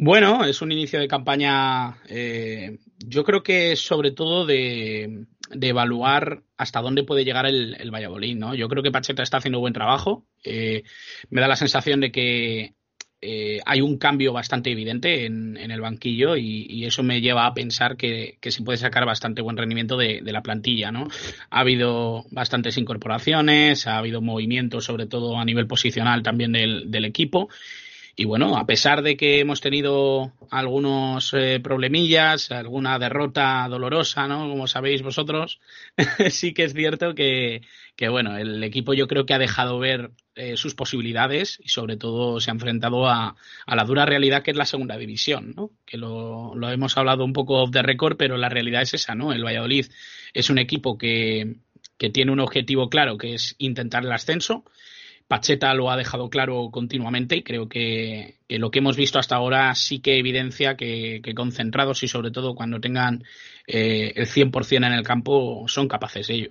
[0.02, 5.26] Bueno, es un inicio de campaña, eh, yo creo que sobre todo de,
[5.60, 8.54] evaluar hasta dónde puede llegar el, Valladolid, ¿no?
[8.54, 10.24] Yo creo que Pacheta está haciendo buen trabajo.
[10.44, 10.82] Eh,
[11.30, 12.74] me da la sensación de que
[13.22, 17.96] eh, hay un cambio bastante evidente en, el banquillo y, eso me lleva a pensar
[17.96, 21.08] que, se puede sacar bastante buen rendimiento de, la plantilla, ¿no?
[21.50, 27.04] Ha habido bastantes incorporaciones, ha habido movimientos, sobre todo a nivel posicional también del, del
[27.04, 27.48] equipo
[28.20, 34.46] y bueno, a pesar de que hemos tenido algunos eh, problemillas, alguna derrota dolorosa, ¿no?
[34.46, 35.58] Como sabéis vosotros,
[36.28, 37.62] sí que es cierto que,
[37.96, 41.96] que, bueno, el equipo yo creo que ha dejado ver eh, sus posibilidades y sobre
[41.96, 45.70] todo se ha enfrentado a, a, la dura realidad que es la segunda división, ¿no?
[45.86, 49.14] Que lo, lo hemos hablado un poco off the record, pero la realidad es esa,
[49.14, 49.32] ¿no?
[49.32, 49.86] El Valladolid
[50.34, 51.56] es un equipo que,
[51.96, 54.66] que tiene un objetivo claro, que es intentar el ascenso
[55.30, 59.72] Pacheta lo ha dejado claro continuamente y creo que, lo que hemos visto hasta ahora
[59.76, 63.22] sí que evidencia que, concentrados y sobre todo cuando tengan
[63.64, 66.50] eh, el 100% en el campo son capaces de ello.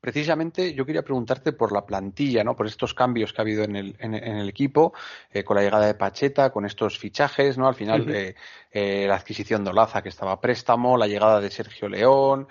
[0.00, 2.56] Precisamente yo quería preguntarte por la plantilla, ¿no?
[2.56, 4.94] por estos cambios que ha habido en el, en, el equipo,
[5.30, 7.68] eh, con la llegada de Pacheta, con estos fichajes, ¿no?
[7.68, 11.90] al final eh, la adquisición de Olaza que estaba a préstamo, la llegada de Sergio
[11.90, 12.48] León,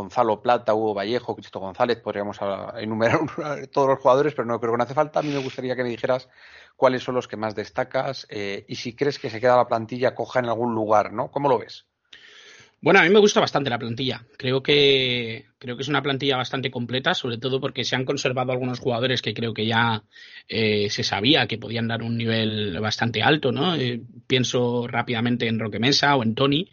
[0.00, 2.38] Gonzalo Plata, Hugo Vallejo, Cristo González, podríamos
[2.76, 3.20] enumerar
[3.72, 5.20] todos los jugadores, pero no creo que hace falta.
[5.20, 6.28] A mí me gustaría que me dijeras
[6.76, 10.38] cuáles son los que más destacas y si crees que se queda la plantilla coja
[10.38, 11.30] en algún lugar, ¿no?
[11.30, 11.86] ¿Cómo lo ves?
[12.80, 14.24] Bueno, a mí me gusta bastante la plantilla.
[14.36, 18.52] Creo que, creo que es una plantilla bastante completa, sobre todo porque se han conservado
[18.52, 20.04] algunos jugadores que creo que ya
[20.48, 23.74] eh, se sabía que podían dar un nivel bastante alto, ¿no?
[23.74, 26.70] Eh, pienso rápidamente en Roque Mesa o en Tony,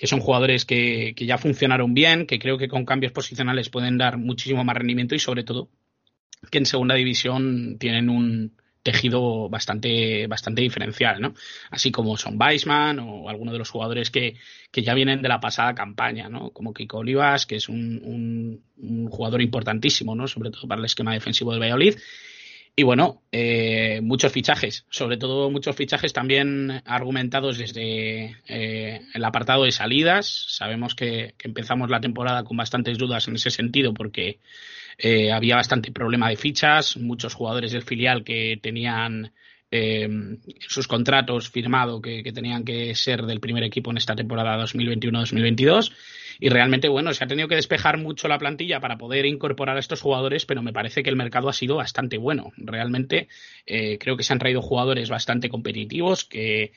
[0.00, 3.98] que son jugadores que, que ya funcionaron bien, que creo que con cambios posicionales pueden
[3.98, 5.68] dar muchísimo más rendimiento y sobre todo
[6.50, 11.34] que en segunda división tienen un, tejido bastante, bastante diferencial, ¿no?
[11.70, 14.36] Así como son Weisman o algunos de los jugadores que,
[14.70, 16.50] que, ya vienen de la pasada campaña, ¿no?
[16.50, 18.62] Como Kiko Olivas, que es un,
[19.10, 20.26] jugador importantísimo, ¿no?
[20.26, 21.96] Sobre todo para el esquema defensivo del Valladolid.
[22.80, 29.64] Y bueno, eh, muchos fichajes, sobre todo muchos fichajes también argumentados desde eh, el apartado
[29.64, 30.46] de salidas.
[30.48, 34.38] Sabemos que, que empezamos la temporada con bastantes dudas en ese sentido porque
[34.96, 39.30] eh, había bastante problema de fichas, muchos jugadores del filial que tenían
[39.70, 40.08] eh,
[40.66, 45.92] sus contratos firmado que, tenían que ser del primer equipo en esta temporada 2021-2022
[46.38, 49.80] y realmente bueno se ha tenido que despejar mucho la plantilla para poder incorporar a
[49.80, 52.52] estos jugadores pero me parece que el mercado ha sido bastante bueno.
[52.56, 53.28] Realmente
[53.66, 56.72] eh, creo que se han traído jugadores bastante competitivos que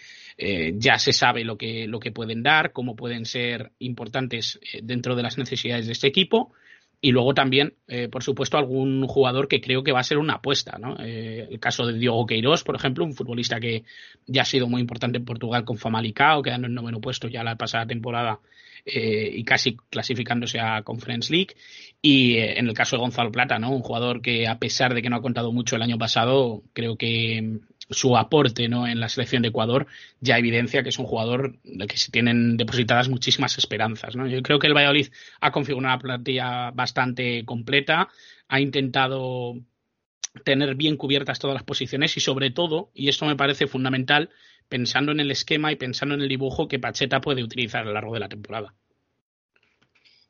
[0.75, 5.21] ya se sabe lo que lo que pueden dar cómo pueden ser importantes dentro de
[5.21, 6.53] las necesidades de este equipo
[7.05, 10.35] y luego también, eh, por supuesto, algún jugador que creo que va a ser una
[10.35, 10.77] apuesta.
[10.79, 10.95] ¿no?
[11.01, 13.83] Eh, el caso de Diogo Queiroz, por ejemplo, un futbolista que
[14.25, 17.57] ya ha sido muy importante en Portugal con Famalicao, quedando en noveno puesto ya la
[17.57, 18.39] pasada temporada
[18.85, 21.57] eh, y casi clasificándose a Conference League.
[22.01, 23.71] Y en el caso de Gonzalo Plata, ¿no?
[23.71, 26.95] un jugador que a pesar de que no ha contado mucho el año pasado, creo
[26.95, 27.59] que
[27.93, 28.88] su aporte ¿no?
[28.88, 29.88] en la selección de Ecuador
[30.19, 34.15] ya evidencia que es un jugador del que se tienen depositadas muchísimas esperanzas.
[34.15, 34.27] ¿no?
[34.27, 35.08] Yo creo que el Valladolid
[35.41, 38.10] ha configurado una plantilla bastante completa,
[38.47, 39.56] ha intentado
[40.43, 44.29] tener bien cubiertas todas las posiciones y sobre todo, y esto me parece fundamental,
[44.67, 47.93] pensando en el esquema y pensando en el dibujo que Pacheta puede utilizar a lo
[47.93, 48.73] largo de la temporada.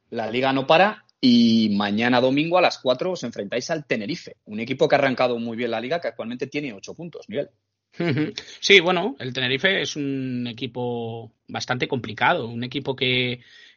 [0.09, 4.59] La liga no para y mañana domingo a las 4 os enfrentáis al Tenerife, un
[4.59, 7.47] equipo que ha arrancado muy bien la liga, que actualmente tiene 8 puntos, Miguel.
[8.59, 12.93] Sí, bueno, el Tenerife es un equipo bastante complicado, un equipo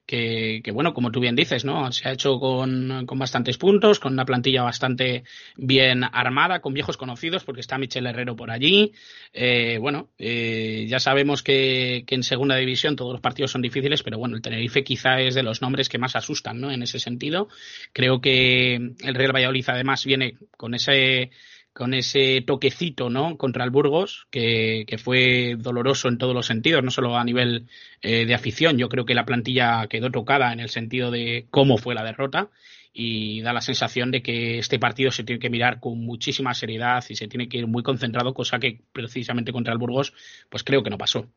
[0.07, 1.90] que que, bueno, como tú bien dices, ¿no?
[1.92, 5.25] Se ha hecho con, con, bastantes puntos, con una plantilla bastante
[5.57, 8.92] bien armada, con viejos conocidos, porque está Michel Herrero por allí.
[9.33, 14.03] Eh, bueno, eh, ya sabemos que, que, en segunda división todos los partidos son difíciles,
[14.03, 16.71] pero bueno, el Tenerife quizá es de los nombres que más asustan, ¿no?
[16.71, 17.49] En ese sentido.
[17.92, 21.31] Creo que el Real Valladolid además viene con ese
[21.77, 23.37] con ese toquecito ¿no?
[23.37, 27.67] contra el Burgos, que, fue doloroso en todos los sentidos, no solo a nivel
[28.01, 28.79] eh, de afición.
[28.79, 32.49] Yo creo que la plantilla quedó tocada en el sentido de cómo fue la derrota
[32.95, 37.05] y da la sensación de que este partido se tiene que mirar con muchísima seriedad
[37.11, 40.15] y se tiene que ir muy concentrado, cosa que precisamente contra el Burgos,
[40.49, 41.29] pues creo que no pasó.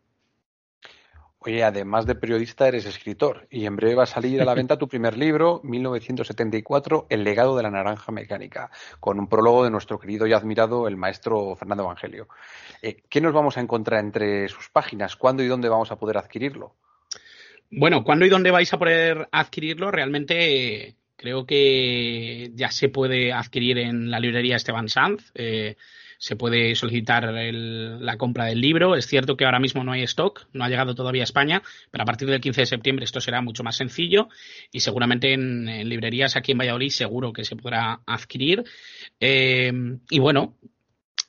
[1.41, 4.77] Oye, además de periodista, eres escritor y en breve va a salir a la venta
[4.77, 9.97] tu primer libro, 1974, El legado de la naranja mecánica, con un prólogo de nuestro
[9.97, 12.27] querido y admirado el maestro Fernando Evangelio.
[12.81, 15.15] Eh, ¿Qué nos vamos a encontrar entre sus páginas?
[15.15, 16.75] ¿Cuándo y dónde vamos a poder adquirirlo?
[17.71, 19.91] Bueno, ¿cuándo y dónde vais a poder adquirirlo?
[19.91, 25.31] Realmente creo que ya se puede adquirir en la librería Esteban Sanz.
[25.35, 25.77] Eh,
[26.19, 28.95] se puede solicitar la compra del libro.
[28.95, 32.03] Es cierto que ahora mismo no hay stock, no ha llegado todavía a España, pero
[32.03, 34.27] a partir del 15 de septiembre esto será mucho más sencillo
[34.71, 38.65] y seguramente en, librerías aquí en Valladolid seguro que se podrá adquirir.
[39.19, 39.71] Eh,
[40.09, 40.57] y bueno,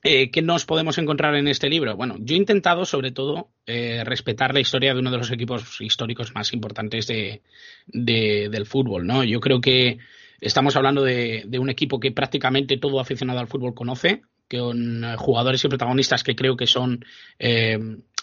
[0.02, 1.94] eh, ¿Qué nos podemos encontrar en este libro?
[1.94, 5.78] Bueno, yo he intentado sobre todo eh, respetar la historia de uno de los equipos
[5.82, 7.42] históricos más importantes de,
[7.86, 9.24] del fútbol, ¿no?
[9.24, 9.98] Yo creo que
[10.40, 15.64] estamos hablando de, un equipo que prácticamente todo aficionado al fútbol conoce, con eh, jugadores
[15.64, 17.04] y protagonistas que creo que son
[17.38, 17.78] eh,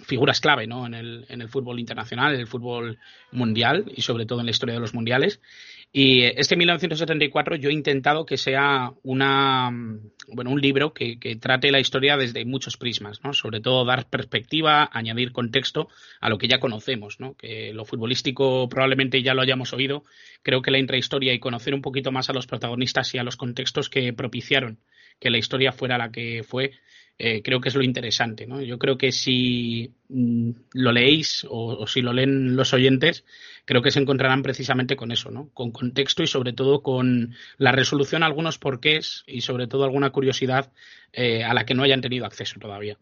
[0.06, 0.86] figuras clave ¿no?
[0.86, 3.00] en, el, en el fútbol internacional, en el fútbol
[3.32, 5.40] mundial y sobre todo en la historia de los mundiales.
[5.94, 9.72] Y este 1974 yo he intentado que sea una,
[10.28, 13.34] bueno, un libro que, que, trate la historia desde muchos prismas, ¿no?
[13.34, 15.88] sobre todo dar perspectiva, añadir contexto
[16.20, 17.36] a lo que ya conocemos, ¿no?
[17.36, 20.04] que lo futbolístico probablemente ya lo hayamos oído,
[20.44, 23.38] creo que la intrahistoria y conocer un poquito más a los protagonistas y a los
[23.38, 24.80] contextos que propiciaron
[25.20, 26.72] que la historia fuera la que fue,
[27.20, 28.46] eh, creo que es lo interesante.
[28.46, 28.62] ¿no?
[28.62, 33.26] Yo creo que si mm, lo leéis o, si lo leen los oyentes,
[33.66, 35.50] creo que se encontrarán precisamente con eso, ¿no?
[35.54, 40.72] con contexto y sobre todo con la resolución algunos porqués y sobre todo alguna curiosidad
[41.14, 42.98] eh, a la que no hayan tenido acceso todavía.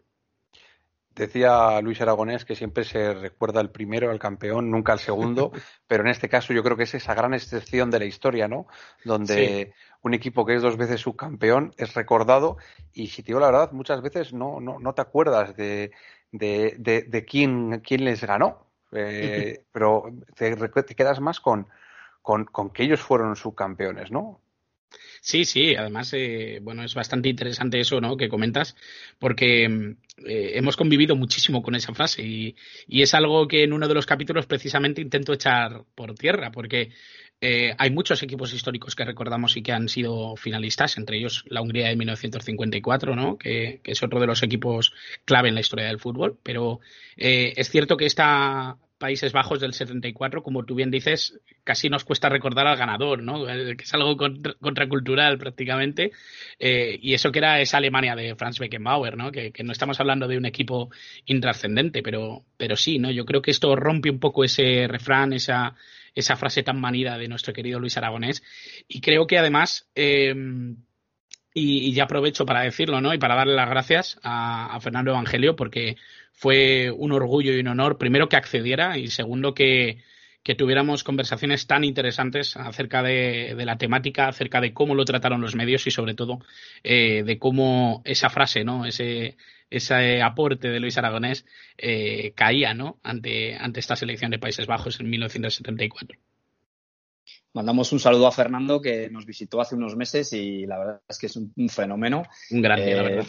[1.16, 5.50] Decía Luis Aragonés que siempre se recuerda el primero, al campeón, nunca al segundo,
[5.86, 8.66] pero en este caso yo creo que es esa gran excepción de la historia, ¿no?
[9.02, 12.58] Donde un equipo que es dos veces subcampeón es recordado
[12.92, 15.90] y si te digo la verdad, muchas veces no, no, no te acuerdas de,
[16.32, 21.66] de, de, quién, quién les ganó, eh, pero te, te, quedas más con,
[22.20, 24.42] con, con que ellos fueron subcampeones, ¿no?
[25.26, 28.16] Sí, sí, además, eh, bueno, es bastante interesante eso, ¿no?
[28.16, 28.76] Que comentas,
[29.18, 29.90] porque mm,
[30.24, 32.56] eh, hemos convivido muchísimo con esa frase y,
[32.88, 36.90] es algo que en uno de los capítulos precisamente intento echar por tierra, porque
[37.40, 41.60] eh, hay muchos equipos históricos que recordamos y que han sido finalistas, entre ellos la
[41.60, 43.36] Hungría de 1954, ¿no?
[43.36, 44.92] Que, que es otro de los equipos
[45.24, 46.78] clave en la historia del fútbol, pero
[47.16, 52.28] es cierto que esta Países Bajos del 74, como tú bien dices, casi nos cuesta
[52.28, 53.48] recordar al ganador, ¿no?
[53.48, 54.16] Eh, que es algo
[54.60, 56.12] contracultural prácticamente.
[56.58, 59.30] Eh, y eso que era esa Alemania de Franz Beckenbauer, ¿no?
[59.30, 60.90] Que, no estamos hablando de un equipo
[61.26, 63.10] intrascendente, pero, pero sí, ¿no?
[63.10, 65.74] Yo creo que esto rompe un poco ese refrán, esa,
[66.14, 68.42] esa frase tan manida de nuestro querido Luis Aragonés.
[68.88, 69.88] Y creo que además.
[69.94, 70.34] Eh,
[71.58, 73.14] y, ya aprovecho para decirlo, ¿no?
[73.14, 75.96] Y para darle las gracias a, Fernando Evangelio, porque
[76.36, 80.02] fue un orgullo y un honor, primero, que accediera y segundo, que,
[80.56, 85.86] tuviéramos conversaciones tan interesantes acerca de, la temática, acerca de cómo lo trataron los medios
[85.88, 86.38] y sobre todo
[86.84, 88.86] eh, de cómo esa frase, ¿no?
[88.86, 89.36] Ese,
[89.70, 93.00] ese aporte de Luis Aragonés eh, caía, ¿no?
[93.02, 96.16] Ante, ante esta selección de Países Bajos en 1974.
[97.54, 101.18] Mandamos un saludo a Fernando que nos visitó hace unos meses y la verdad es
[101.18, 102.22] que es un, fenómeno.
[102.50, 103.26] Un grande, la eh, verdad.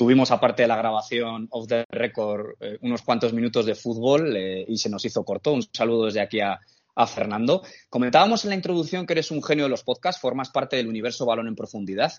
[0.00, 4.64] Tuvimos, aparte de la grabación of the record, eh, unos cuantos minutos de fútbol eh,
[4.66, 5.52] y se nos hizo corto.
[5.52, 6.58] Un saludo desde aquí a,
[7.06, 7.62] Fernando.
[7.90, 11.26] Comentábamos en la introducción que eres un genio de los podcasts, formas parte del universo
[11.26, 12.14] Balón en Profundidad.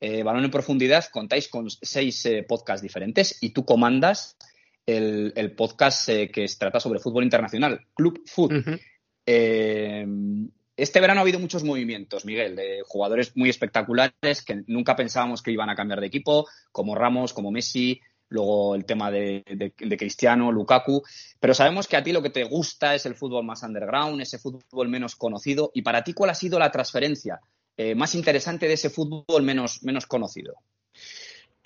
[0.00, 4.38] Balón en Profundidad contáis con seis podcasts diferentes y tú comandas
[4.86, 8.52] el, podcast que se trata sobre fútbol internacional, Club Foot.
[10.80, 15.52] Este verano ha habido muchos movimientos, Miguel, de jugadores muy espectaculares que nunca pensábamos que
[15.52, 18.00] iban a cambiar de equipo, como Ramos, como Messi,
[18.30, 19.44] luego el tema de,
[19.98, 21.02] Cristiano, Lukaku,
[21.38, 24.38] pero sabemos que a ti lo que te gusta es el fútbol más underground, ese
[24.38, 27.40] fútbol menos conocido, y para ti, ¿cuál ha sido la transferencia
[27.76, 30.54] eh, más interesante de ese fútbol menos, menos conocido?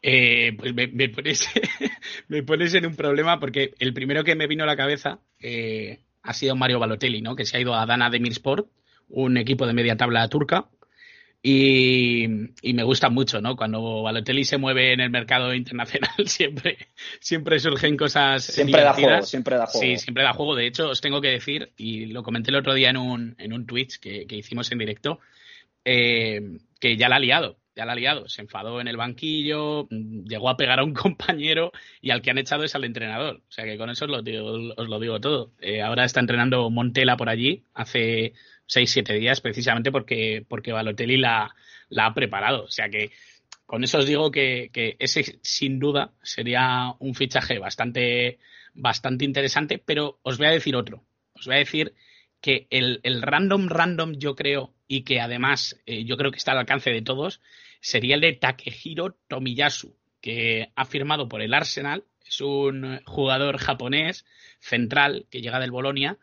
[0.03, 1.09] Eh, pues me,
[2.43, 6.35] pones, en un problema porque el primero que me vino a la cabeza eh, ha
[6.35, 7.37] sido Mario Balotelli, ¿no?
[7.37, 8.67] que se ha ido a Dana de Mirsport
[9.15, 10.67] un equipo de media tabla turca.
[11.47, 13.55] Y, me gusta mucho, ¿no?
[13.55, 16.79] Cuando Balotelli se mueve en el mercado internacional, siempre,
[17.21, 18.45] siempre surgen cosas.
[18.45, 19.87] Siempre da juego, siempre da juego.
[19.87, 20.55] Sí, siempre da juego.
[20.55, 23.53] De hecho, os tengo que decir, y lo comenté el otro día en un, en
[23.53, 25.21] un Twitch que, hicimos en directo,
[25.85, 26.41] eh,
[26.81, 28.27] que ya la ha liado, ya la ha liado.
[28.27, 32.39] Se enfadó en el banquillo, llegó a pegar a un compañero y al que han
[32.39, 33.43] echado es al entrenador.
[33.47, 35.53] O sea que con eso os lo digo, os lo digo todo.
[35.61, 38.33] Eh, ahora está entrenando Montela por allí, hace
[38.67, 41.55] seis, siete días, precisamente porque, porque Balotelli la,
[41.89, 42.65] la ha preparado.
[42.65, 43.11] O sea que
[43.67, 48.39] con eso os digo que, ese sin duda sería un fichaje bastante,
[48.75, 51.05] bastante interesante, pero os voy a decir otro.
[51.35, 51.95] Os voy a decir
[52.41, 56.53] que el, el random random yo creo y que además eh, yo creo que está
[56.53, 57.41] al alcance de todos
[57.81, 62.05] sería el de Takehiro Tomiyasu, que ha firmado por el Arsenal.
[62.27, 64.25] Es un jugador japonés
[64.61, 66.19] central que llega del Bolonia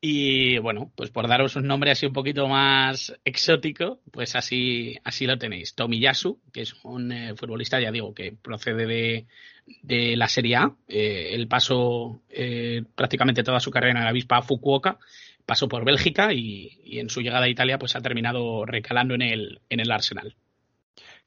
[0.00, 5.26] y bueno, pues por daros un nombre así un poquito más exótico, pues así, así
[5.26, 5.74] lo tenéis.
[5.74, 9.26] Tomiyasu, que es un eh, futbolista, ya digo, que procede de,
[9.82, 10.72] de la Serie A.
[10.88, 14.98] Eh, él pasó eh, prácticamente toda su carrera en la avispa Fukuoka,
[15.46, 19.22] pasó por Bélgica y, y, en su llegada a Italia pues ha terminado recalando en
[19.22, 20.34] el, en el Arsenal.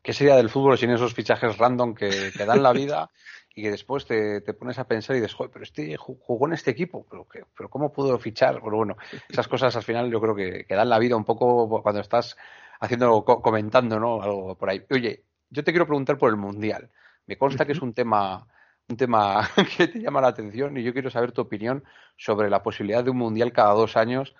[0.01, 3.09] ¿Qué sería del fútbol sin esos fichajes random que, que dan la vida
[3.57, 6.69] y que después te, pones a pensar y dices, joder, pero este jugó en este
[6.69, 7.25] equipo, pero,
[7.57, 8.61] pero ¿cómo pudo fichar?
[8.63, 8.97] Pero bueno,
[9.27, 12.37] esas cosas al final yo creo que, dan la vida un poco cuando estás
[12.79, 14.21] haciendo, comentando, ¿no?
[14.21, 14.85] Algo por ahí.
[14.91, 16.91] Oye, yo te quiero preguntar por el Mundial.
[17.25, 18.45] Me consta que es un tema,
[18.89, 21.83] un tema que te llama la atención y yo quiero saber tu opinión
[22.15, 24.35] sobre la posibilidad de un Mundial cada dos años,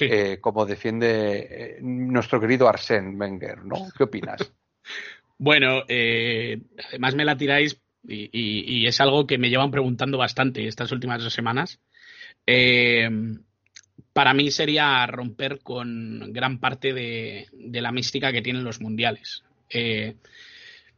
[0.00, 3.76] eh, como defiende eh, nuestro querido Arsène Wenger, ¿no?
[3.94, 4.50] ¿Qué opinas?
[5.36, 10.92] Bueno, eh, además me la tiráis y, es algo que me llevan preguntando bastante estas
[10.92, 11.80] últimas dos semanas.
[12.46, 13.08] Eh,
[14.12, 19.42] para mí sería romper con gran parte de, la mística que tienen los mundiales.
[19.70, 20.16] Eh,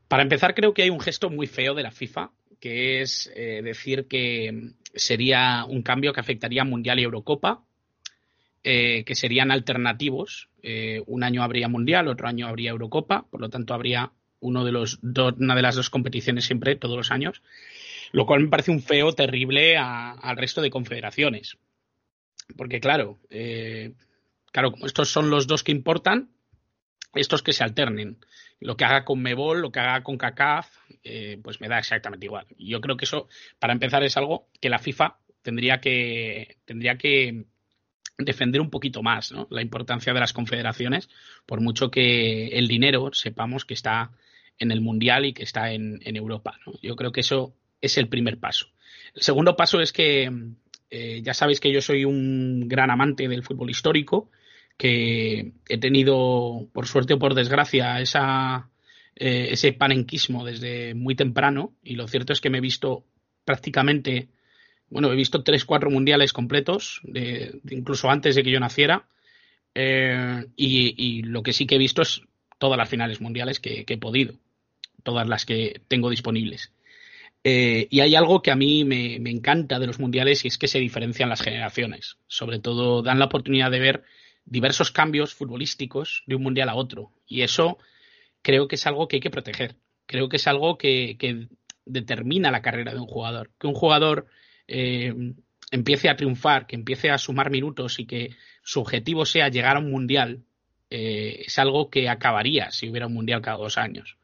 [0.09, 2.31] Para empezar, creo que hay un gesto muy feo de la FIFA,
[2.61, 7.63] que es eh, decir que sería un cambio que afectaría a Mundial y Eurocopa,
[8.63, 10.49] que serían alternativos.
[11.07, 14.11] Un año habría Mundial, otro año habría Eurocopa, por lo tanto habría
[14.41, 17.43] uno de los una de las dos competiciones siempre, todos los años,
[18.13, 21.57] lo cual me parece un feo terrible al resto de confederaciones.
[22.57, 23.19] Porque claro,
[24.53, 26.31] claro, como estos son los dos que importan,
[27.15, 28.19] estos que se alternen
[28.61, 30.69] lo que haga con Mebol, lo que haga con CACAF,
[31.05, 32.47] eh, pues me da exactamente igual.
[32.59, 33.29] Yo creo que eso,
[33.59, 37.45] para empezar, es algo que la FIFA tendría que, tendría que
[38.19, 39.47] defender un poquito más, ¿no?
[39.51, 41.09] La importancia de las confederaciones,
[41.45, 44.13] por mucho que el dinero sepamos que está
[44.59, 46.59] en el Mundial y que está en, Europa.
[46.83, 48.67] Yo creo que eso es el primer paso.
[49.15, 50.31] El segundo paso es que
[50.91, 54.31] eh, ya sabéis que yo soy un gran amante del fútbol histórico
[54.77, 58.69] que he tenido, por suerte o por desgracia, esa,
[59.15, 63.05] eh, ese panenquismo desde muy temprano y lo cierto es que me he visto
[63.45, 64.29] prácticamente,
[64.91, 69.07] bueno, he visto tres, cuatro mundiales completos, de, incluso antes de que yo naciera,
[69.75, 72.23] eh, y, lo que sí que he visto es
[72.59, 74.35] todas las finales mundiales que, he podido,
[75.07, 76.73] todas las que tengo disponibles.
[77.45, 80.67] Eh, y hay algo que a mí me, encanta de los mundiales y es que
[80.67, 82.19] se diferencian las generaciones.
[82.27, 84.03] Sobre todo dan la oportunidad de ver
[84.45, 87.13] diversos cambios futbolísticos de un mundial a otro.
[87.25, 87.79] Y eso
[88.43, 89.77] creo que es algo que hay que proteger.
[90.07, 91.17] Creo que es algo que,
[91.85, 93.53] determina la carrera de un jugador.
[93.61, 94.27] Que un jugador
[94.67, 95.15] eh,
[95.71, 98.31] empiece a triunfar, que empiece a sumar minutos y que
[98.65, 100.43] su objetivo sea llegar a un mundial,
[100.91, 104.17] eh, es algo que acabaría si hubiera un mundial cada dos años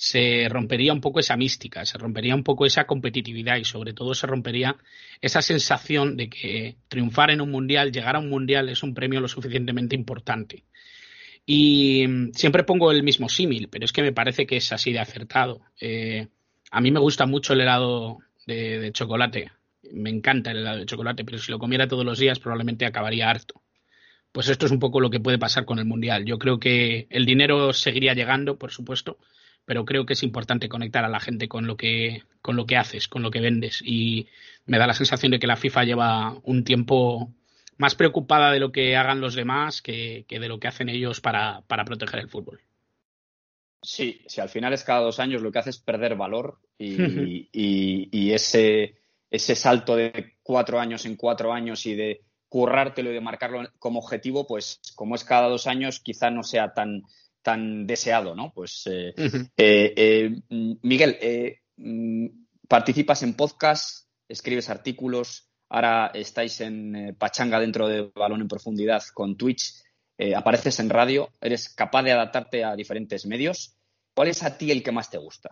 [0.00, 4.14] se rompería un poco esa mística, se rompería un poco esa competitividad y sobre todo
[4.14, 4.76] se rompería
[5.20, 9.20] esa sensación de que triunfar en un mundial, llegar a un mundial es un premio
[9.20, 10.62] lo suficientemente importante.
[11.44, 14.92] Y mm, siempre pongo el mismo símil, pero es que me parece que es así
[14.92, 15.62] de acertado.
[15.80, 16.28] Eh,
[16.70, 19.50] a mí me gusta mucho el helado de, chocolate,
[19.90, 23.28] me encanta el helado de chocolate, pero si lo comiera todos los días probablemente acabaría
[23.28, 23.62] harto.
[24.30, 26.24] Pues esto es un poco lo que puede pasar con el mundial.
[26.24, 29.18] Yo creo que el dinero seguiría llegando, por supuesto,
[29.68, 32.78] pero creo que es importante conectar a la gente con lo que, con lo que
[32.78, 33.82] haces, con lo que vendes.
[33.84, 34.26] Y
[34.64, 37.34] me da la sensación de que la FIFA lleva un tiempo
[37.76, 41.64] más preocupada de lo que hagan los demás que, de lo que hacen ellos para,
[41.84, 42.62] proteger el fútbol.
[43.82, 47.50] Sí, si al final es cada dos años, lo que hace es perder valor y,
[47.52, 48.94] y, ese,
[49.30, 53.98] ese salto de cuatro años en cuatro años y de currártelo y de marcarlo como
[53.98, 57.02] objetivo, pues como es cada dos años, quizá no sea tan,
[57.48, 58.52] tan deseado, ¿no?
[58.52, 59.14] Pues eh,
[59.56, 60.40] eh, eh,
[60.82, 61.16] Miguel,
[61.78, 62.26] mm,
[62.68, 69.38] participas en podcast, escribes artículos, ahora estáis en Pachanga dentro de Balón en Profundidad con
[69.38, 69.82] Twitch,
[70.36, 73.78] apareces en radio, eres capaz de adaptarte a diferentes medios.
[74.14, 75.48] ¿Cuál es a ti el que más te gusta?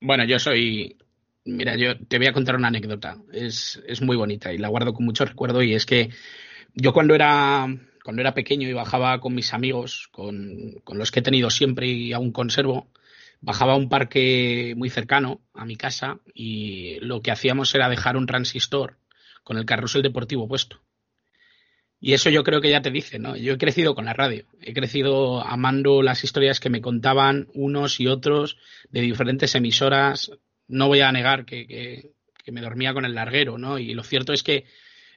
[0.00, 0.96] Bueno, yo soy
[1.44, 3.16] Mira, yo te voy a contar una anécdota.
[3.32, 5.60] Es, es, muy bonita y la guardo con mucho recuerdo.
[5.62, 6.10] Y es que
[6.74, 7.66] yo cuando era
[8.02, 12.12] cuando era pequeño y bajaba con mis amigos, con, los que he tenido siempre y
[12.12, 12.88] aún conservo,
[13.40, 18.16] bajaba a un parque muy cercano a mi casa y lo que hacíamos era dejar
[18.16, 18.98] un transistor
[19.44, 20.80] con el carrusel deportivo puesto.
[22.00, 23.36] Y eso yo creo que ya te dice, ¿no?
[23.36, 27.98] Yo he crecido con la radio, he crecido amando las historias que me contaban unos
[27.98, 28.56] y otros
[28.90, 30.30] de diferentes emisoras.
[30.68, 32.12] No voy a negar que,
[32.46, 33.78] me dormía con el larguero, ¿no?
[33.78, 34.64] Y lo cierto es que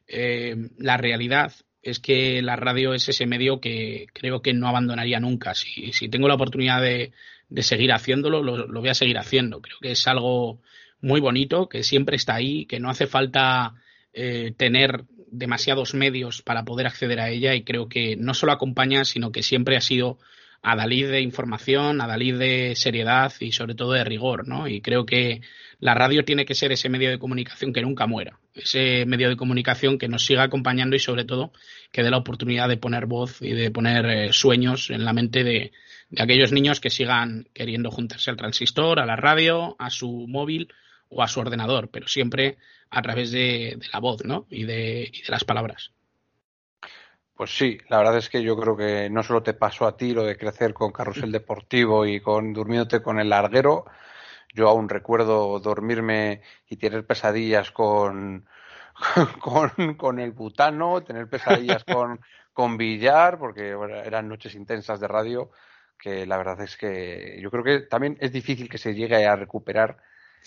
[0.08, 5.20] eh, la realidad es que la radio es ese medio que creo que no abandonaría
[5.20, 5.54] nunca.
[5.56, 7.12] Si, tengo la oportunidad de,
[7.62, 9.62] seguir haciéndolo, lo, voy a seguir haciendo.
[9.62, 10.60] Creo que es algo
[11.02, 13.74] muy bonito, que siempre está ahí, que no hace falta
[14.14, 19.06] eh, tener demasiados medios para poder acceder a ella y creo que no solo acompaña,
[19.06, 20.20] sino que siempre ha sido
[20.62, 24.68] adalid de información, adalid de seriedad y sobre todo de rigor, ¿no?
[24.68, 25.42] Y creo que
[25.80, 29.38] la radio tiene que ser ese medio de comunicación que nunca muera, ese medio de
[29.38, 31.52] comunicación que nos siga acompañando y sobre todo
[31.92, 35.44] que dé la oportunidad de poner voz y de poner eh, sueños en la mente
[35.44, 35.72] de,
[36.18, 40.74] aquellos niños que sigan queriendo juntarse al transistor, a la radio, a su móvil
[41.10, 42.58] o a su ordenador, pero siempre
[42.90, 44.46] a través de, la voz ¿no?
[44.50, 45.92] y, de, y de las palabras.
[47.42, 50.14] Pues sí, la verdad es que yo creo que no solo te pasó a ti
[50.14, 53.86] lo de crecer con carrusel deportivo y con durmiéndote con el larguero,
[54.54, 58.48] yo aún recuerdo dormirme y tener pesadillas con,
[59.42, 62.20] con, con el butano, tener pesadillas con,
[62.54, 63.76] con billar, porque
[64.06, 65.52] eran noches intensas de radio,
[65.98, 69.36] que la verdad es que yo creo que también es difícil que se llegue a
[69.36, 69.98] recuperar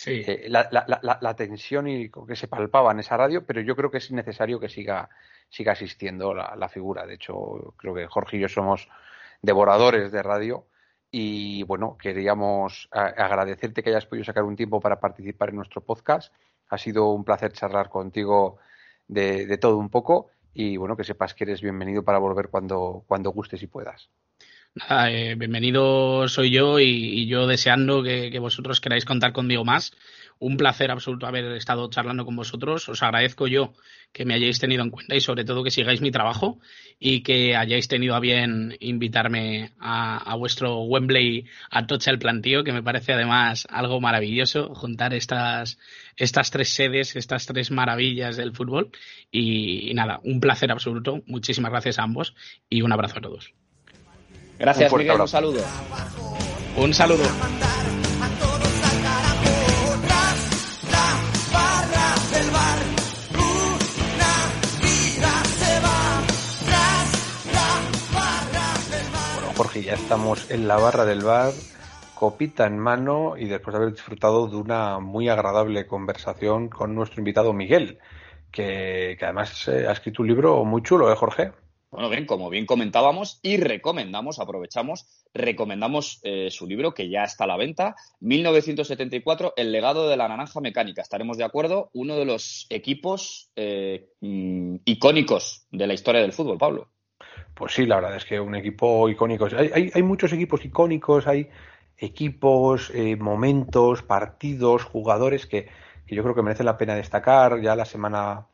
[0.07, 3.93] eh, la, la, la, tensión y que se palpaba en esa radio, pero yo creo
[3.93, 5.09] que es necesario que siga,
[5.49, 7.07] siga existiendo la, figura.
[7.07, 8.89] De hecho, creo que Jorge y yo somos
[9.41, 10.67] devoradores de radio
[11.17, 16.35] Y bueno, queríamos agradecerte que hayas podido sacar un tiempo para participar en nuestro podcast.
[16.71, 18.59] Ha sido un placer charlar contigo
[19.07, 23.31] de, todo un poco y bueno, que sepas que eres bienvenido para volver cuando, cuando
[23.31, 24.09] gustes y puedas.
[24.75, 29.93] Nada, eh, bienvenido soy yo y, yo deseando que, vosotros queráis contar conmigo más.
[30.39, 32.89] Un placer absoluto haber estado charlando con vosotros.
[32.89, 33.73] Os agradezco yo
[34.13, 36.59] que me hayáis tenido en cuenta y sobre todo que sigáis mi trabajo
[36.99, 42.73] y que hayáis tenido a bien invitarme a, vuestro Wembley a Tocha el Plantío, que
[42.73, 45.79] me parece además algo maravilloso juntar estas,
[46.17, 48.91] estas tres sedes, estas tres maravillas del fútbol.
[49.31, 51.23] y nada, un placer absoluto.
[51.27, 52.35] Muchísimas gracias a ambos
[52.69, 53.55] y un abrazo a todos.
[54.59, 55.21] Gracias, Miguel.
[55.21, 55.65] Un saludo.
[56.77, 57.25] Un saludo.
[69.75, 71.53] Jorge, ya estamos en la barra del bar,
[72.15, 77.21] copita en mano y después de haber disfrutado de una muy agradable conversación con nuestro
[77.21, 77.99] invitado Miguel,
[78.53, 81.51] que, que además eh, ha escrito un libro muy chulo, ¿eh, Jorge?
[81.91, 87.45] Bueno, bien, como bien comentábamos y recomendamos, aprovechamos, recomendamos eh, su libro que ya está
[87.45, 91.03] a la venta, 1974, El legado de la naranja mecánica.
[91.03, 96.59] Estaremos de acuerdo, uno de los equipos eh, mm, icónicos de la historia del fútbol,
[96.59, 96.94] Pablo.
[97.55, 99.47] Pues sí, la verdad es que un equipo icónico.
[99.57, 101.49] Hay, hay, muchos equipos icónicos, hay
[101.99, 105.69] equipos, eh, momentos, partidos, jugadores que,
[106.07, 107.61] que yo creo que merecen la pena destacar.
[107.61, 108.47] Ya la semana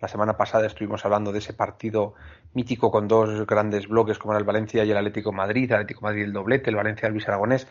[0.00, 2.14] la semana pasada estuvimos hablando de ese partido
[2.54, 6.02] mítico con dos grandes bloques como era el Valencia y el Atlético Madrid, el Atlético
[6.02, 7.66] Madrid el doblete, el Valencia Luis Aragonés.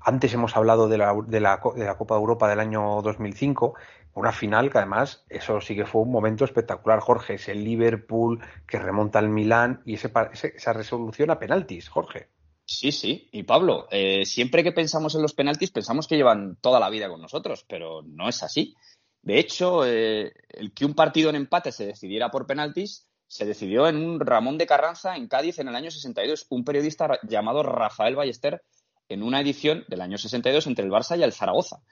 [0.00, 3.74] Antes hemos hablado de la, de la, de la Copa de Europa del año 2005,
[4.18, 8.40] una final que además eso sí que fue un momento espectacular, Jorge, es el Liverpool
[8.66, 12.28] que remonta al Milán y ese, esa resolución a penaltis, Jorge.
[12.64, 13.28] Sí, sí.
[13.32, 17.08] Y Pablo, eh, siempre que pensamos en los penaltis pensamos que llevan toda la vida
[17.08, 18.74] con nosotros, pero no es así.
[19.22, 23.88] De hecho, eh, el que un partido en empate se decidiera por penaltis se decidió
[23.88, 28.16] en un Ramón de Carranza en Cádiz en el año 62, un periodista llamado Rafael
[28.16, 28.62] Ballester
[29.08, 31.82] en una edición del año 62 entre el Barça y el Zaragoza.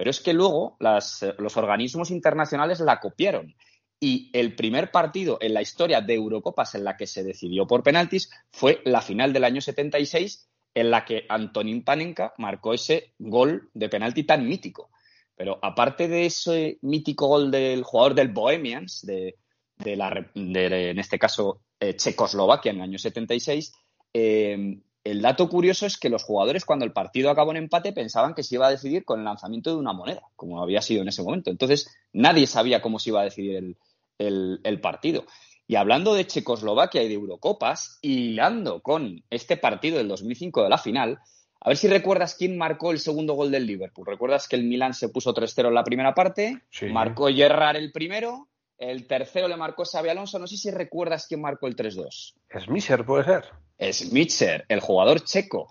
[0.00, 3.54] Pero es que luego los organismos internacionales la copiaron
[4.00, 7.82] y el primer partido en la historia de Eurocopas en la que se decidió por
[7.82, 13.68] penaltis fue la final del año 76 en la que Antonín Panenka marcó ese gol
[13.74, 14.88] de penalti tan mítico.
[15.36, 19.36] Pero aparte de ese mítico gol del jugador del Bohemians, de,
[19.84, 23.70] la, en este caso eh, Checoslovaquia en el año 76,
[24.14, 28.34] eh, el dato curioso es que los jugadores cuando el partido acabó en empate pensaban
[28.34, 31.08] que se iba a decidir con el lanzamiento de una moneda, como había sido en
[31.08, 31.50] ese momento.
[31.50, 33.76] Entonces nadie sabía cómo se iba a decidir
[34.18, 35.24] el, el partido.
[35.66, 40.78] Y hablando de Checoslovaquia y de Eurocopas, hilando con este partido del 2005 de la
[40.78, 41.20] final,
[41.60, 44.06] a ver si recuerdas quién marcó el segundo gol del Liverpool.
[44.06, 46.62] ¿Recuerdas que el Milan se puso 3-0 en la primera parte?
[46.90, 48.48] Marcó Gerrard el primero.
[48.78, 50.38] El tercero le marcó Xabi Alonso.
[50.38, 52.34] No sé si recuerdas quién marcó el 3-2.
[52.58, 53.44] Smitser, puede ser.
[53.80, 55.68] Smitser, el jugador checo,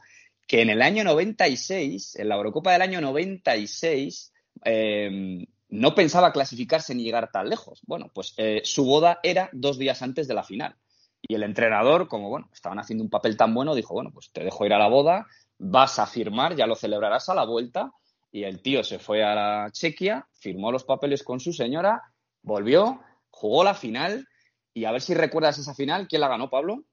[0.48, 4.34] que en el año 96, en la Eurocopa del año 96,
[4.64, 7.82] em, no pensaba clasificarse ni llegar tan lejos.
[7.86, 10.76] Bueno, pues eh, su boda era dos días antes de la final.
[11.22, 14.44] Y el entrenador, como bueno, estaban haciendo un papel tan bueno, dijo, bueno, pues te
[14.44, 15.28] dejo ir a la boda,
[15.60, 17.92] vas a firmar, ya lo celebrarás a la vuelta.
[18.32, 22.02] Y el tío se fue a la Chequia, firmó los papeles con su señora,
[22.42, 24.28] volvió, jugó la final.
[24.74, 26.86] Y a ver si recuerdas esa final, ¿quién la ganó, Pablo?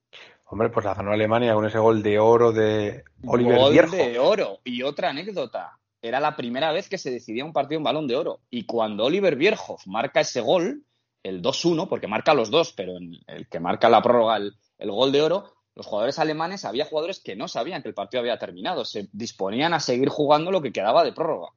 [0.49, 4.61] Hombre, pues la ganó Alemania con ese gol de oro de Oliver Gol de oro.
[4.65, 8.17] Y otra anécdota, era la primera vez que se decidía un partido en balón de
[8.17, 8.41] oro.
[8.49, 10.85] Y cuando Oliver Bierhoff marca ese gol,
[11.23, 15.23] el 2-1, porque marca los dos, pero el que marca la prórroga, el, gol de
[15.23, 19.09] oro, los jugadores alemanes, había jugadores que no sabían que el partido había terminado, se
[19.13, 21.49] disponían a seguir jugando lo que quedaba de prórroga.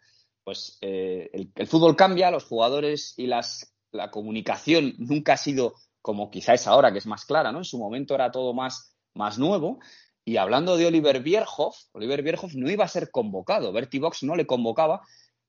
[0.43, 6.31] Pues eh, el, fútbol cambia, los jugadores y las, la comunicación nunca ha sido como
[6.31, 7.59] quizá es ahora, que es más clara, ¿no?
[7.59, 9.79] En su momento era todo más, más nuevo.
[10.25, 14.35] Y hablando de Oliver Bierhoff, Oliver Bierhoff no iba a ser convocado, Bertie Box no
[14.35, 15.01] le convocaba,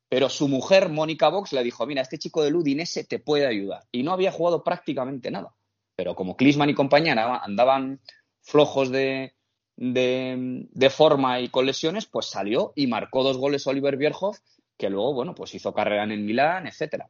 [0.09, 3.85] pero su mujer, Mónica Box, le dijo, mira, este chico del Udinese te puede ayudar.
[3.93, 5.55] Y no había jugado prácticamente nada.
[5.95, 8.01] Pero como Klisman y compañía andaban
[8.43, 9.35] flojos de,
[9.77, 14.39] de, forma y con lesiones, pues salió y marcó dos goles Oliver Bierhoff,
[14.77, 17.09] que luego, bueno, pues hizo carrera en el Milán, etcétera.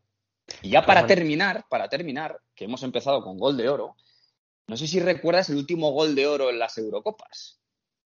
[0.62, 3.96] Y ya para terminar, para terminar, que hemos empezado con gol de oro,
[4.66, 7.60] no sé si recuerdas el último gol de oro en las Eurocopas.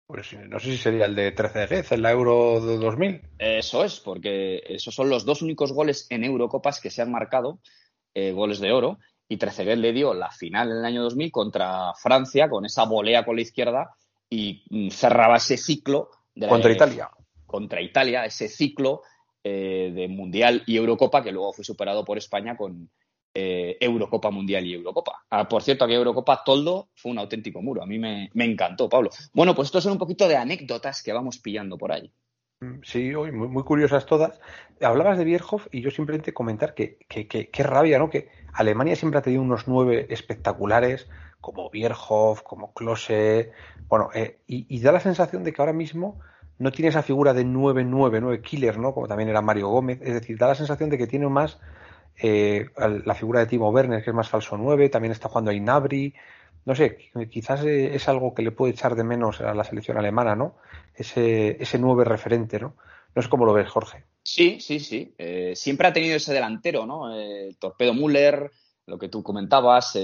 [0.08, 3.22] Pues no sé si sería el de 13 de en la Euro 2000.
[3.38, 7.60] Eso es, porque esos son los dos únicos goles en Eurocopas que se han marcado,
[8.14, 11.94] eh, goles de oro, y Trezeguet le dio la final en el año 2000 contra
[11.96, 13.96] Francia con esa volea con la izquierda
[14.30, 16.10] y mm, cerraba ese ciclo
[16.48, 17.10] contra Italia.
[17.46, 19.02] Contra Italia, ese ciclo
[19.50, 22.90] eh, de Mundial y Eurocopa que luego fue superado por España con
[23.34, 25.26] eh, Eurocopa Mundial y Eurocopa.
[25.30, 27.84] Ah, por cierto, aquí Eurocopa Toldo fue un auténtico muro.
[27.84, 29.10] A mí me, encantó, Pablo.
[29.34, 32.12] Bueno, pues estos son un poquito de anécdotas que vamos pillando por ahí.
[32.60, 34.40] Mm, sí, muy, muy curiosas todas.
[34.82, 38.10] Hablabas de Bierhoff y yo simplemente comentar que qué rabia, ¿no?
[38.10, 41.08] Que Alemania siempre ha tenido unos nueve espectaculares,
[41.42, 43.52] como Bierhoff, como Klose,
[43.88, 46.20] bueno, eh, y, da la sensación de que ahora mismo
[46.60, 48.94] no tiene esa figura de 9-9, 9 killer, ¿no?
[48.94, 51.60] Como también era Mario Gómez, es decir, da la sensación de que tiene más
[52.22, 52.68] eh,
[53.06, 56.14] la figura de Timo Werner, que es más falso 9, también está jugando a Inabri,
[56.66, 56.98] no sé,
[57.30, 60.56] quizás eh, es algo que le puede echar de menos a la selección alemana, ¿no?
[60.96, 62.76] Ese, ese 9 referente, ¿no?
[63.16, 64.04] No es como lo ves, Jorge.
[64.24, 65.16] Sí, sí, sí.
[65.56, 67.16] siempre ha tenido ese delantero, ¿no?
[67.58, 68.52] Torpedo Müller,
[68.86, 69.98] lo que tú comentabas,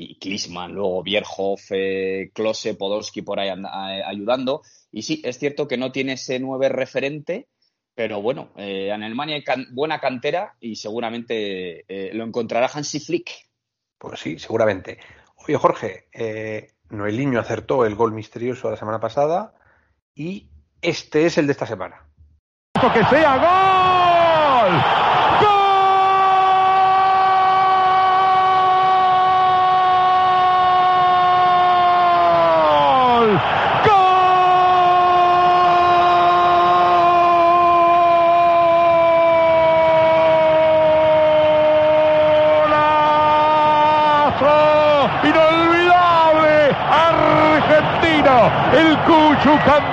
[0.00, 4.62] y Klisman, luego Bierhoff, eh, Klose, Podolski por ahí eh, ayudando.
[4.92, 7.48] Y sí, es cierto que no tiene ese nueve referente,
[7.96, 13.30] pero bueno, eh, en Alemania hay buena cantera y seguramente eh, lo encontrará Hansi Flick.
[13.98, 14.98] Pues sí, seguramente.
[15.34, 16.06] Oye, Jorge,
[16.90, 19.54] Noeliño acertó el gol misterioso de la semana pasada
[20.14, 20.48] y
[20.80, 22.08] este es el de esta semana.
[22.74, 24.07] ¡Que sea gol!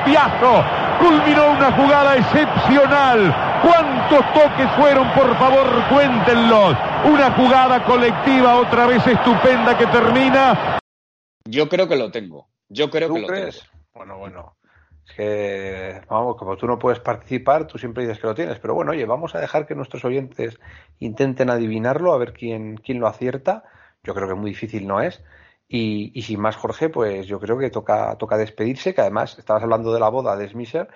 [0.06, 0.64] Cambiazo.
[0.99, 3.62] Culminó una jugada excepcional.
[3.62, 5.12] ¿Cuántos toques fueron?
[5.14, 6.76] Por favor, cuéntenlos.
[7.06, 10.80] Una jugada colectiva otra vez estupenda que termina.
[11.45, 12.47] Yo creo que lo tengo.
[12.70, 13.60] Yo creo que lo crees?
[13.60, 13.86] tengo.
[13.93, 14.56] Bueno, bueno.
[15.08, 18.60] Es que, vamos, como tú no puedes participar, tú siempre dices que lo tienes.
[18.60, 20.60] Pero bueno, oye, vamos a dejar que nuestros oyentes
[20.99, 23.64] intenten adivinarlo, a ver quién, quién lo acierta.
[24.03, 25.24] Yo creo que muy difícil no es.
[25.68, 29.91] Y, sin más, Jorge, pues yo creo que toca, toca despedirse, que además estabas hablando
[29.91, 30.88] de la boda de Smisher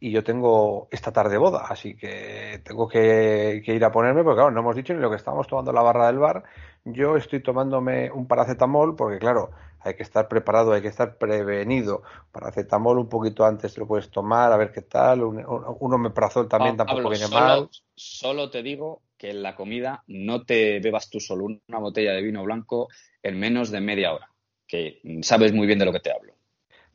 [0.00, 4.50] y yo tengo esta tarde boda, así que tengo que, ir a ponerme, porque claro,
[4.52, 6.44] no hemos dicho ni lo que estamos tomando en la barra del bar.
[6.84, 9.50] Yo estoy tomándome un paracetamol, porque claro,
[9.80, 12.02] hay que estar preparado, hay que estar prevenido.
[12.30, 15.24] Paracetamol un poquito antes te lo puedes tomar, a ver qué tal.
[15.24, 17.68] Un, un omeprazol también tampoco viene mal.
[17.96, 22.22] Solo te digo que en la comida no te bebas tú solo una botella de
[22.22, 22.88] vino blanco
[23.22, 24.30] en menos de media hora,
[24.66, 26.34] que sabes muy bien de lo que te hablo.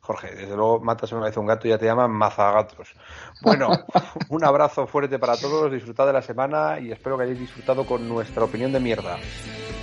[0.00, 2.94] Jorge, desde luego matas una vez un gato y ya te llaman mazagatos.
[3.40, 3.70] Bueno,
[4.28, 8.06] un abrazo fuerte para todos, disfrutad de la semana y espero que hayáis disfrutado con
[8.06, 9.18] nuestra opinión de mierda.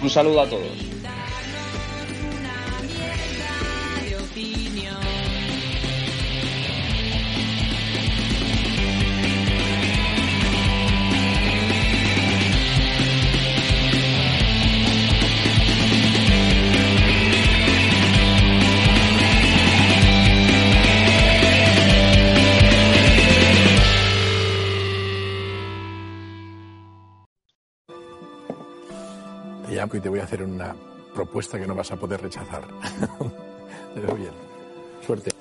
[0.02, 1.21] Un saludo a todos.
[29.94, 30.76] Y te voy a hacer una
[31.14, 32.64] propuesta que no vas a poder rechazar.
[33.94, 34.32] Te veo bien.
[35.06, 35.32] Suerte.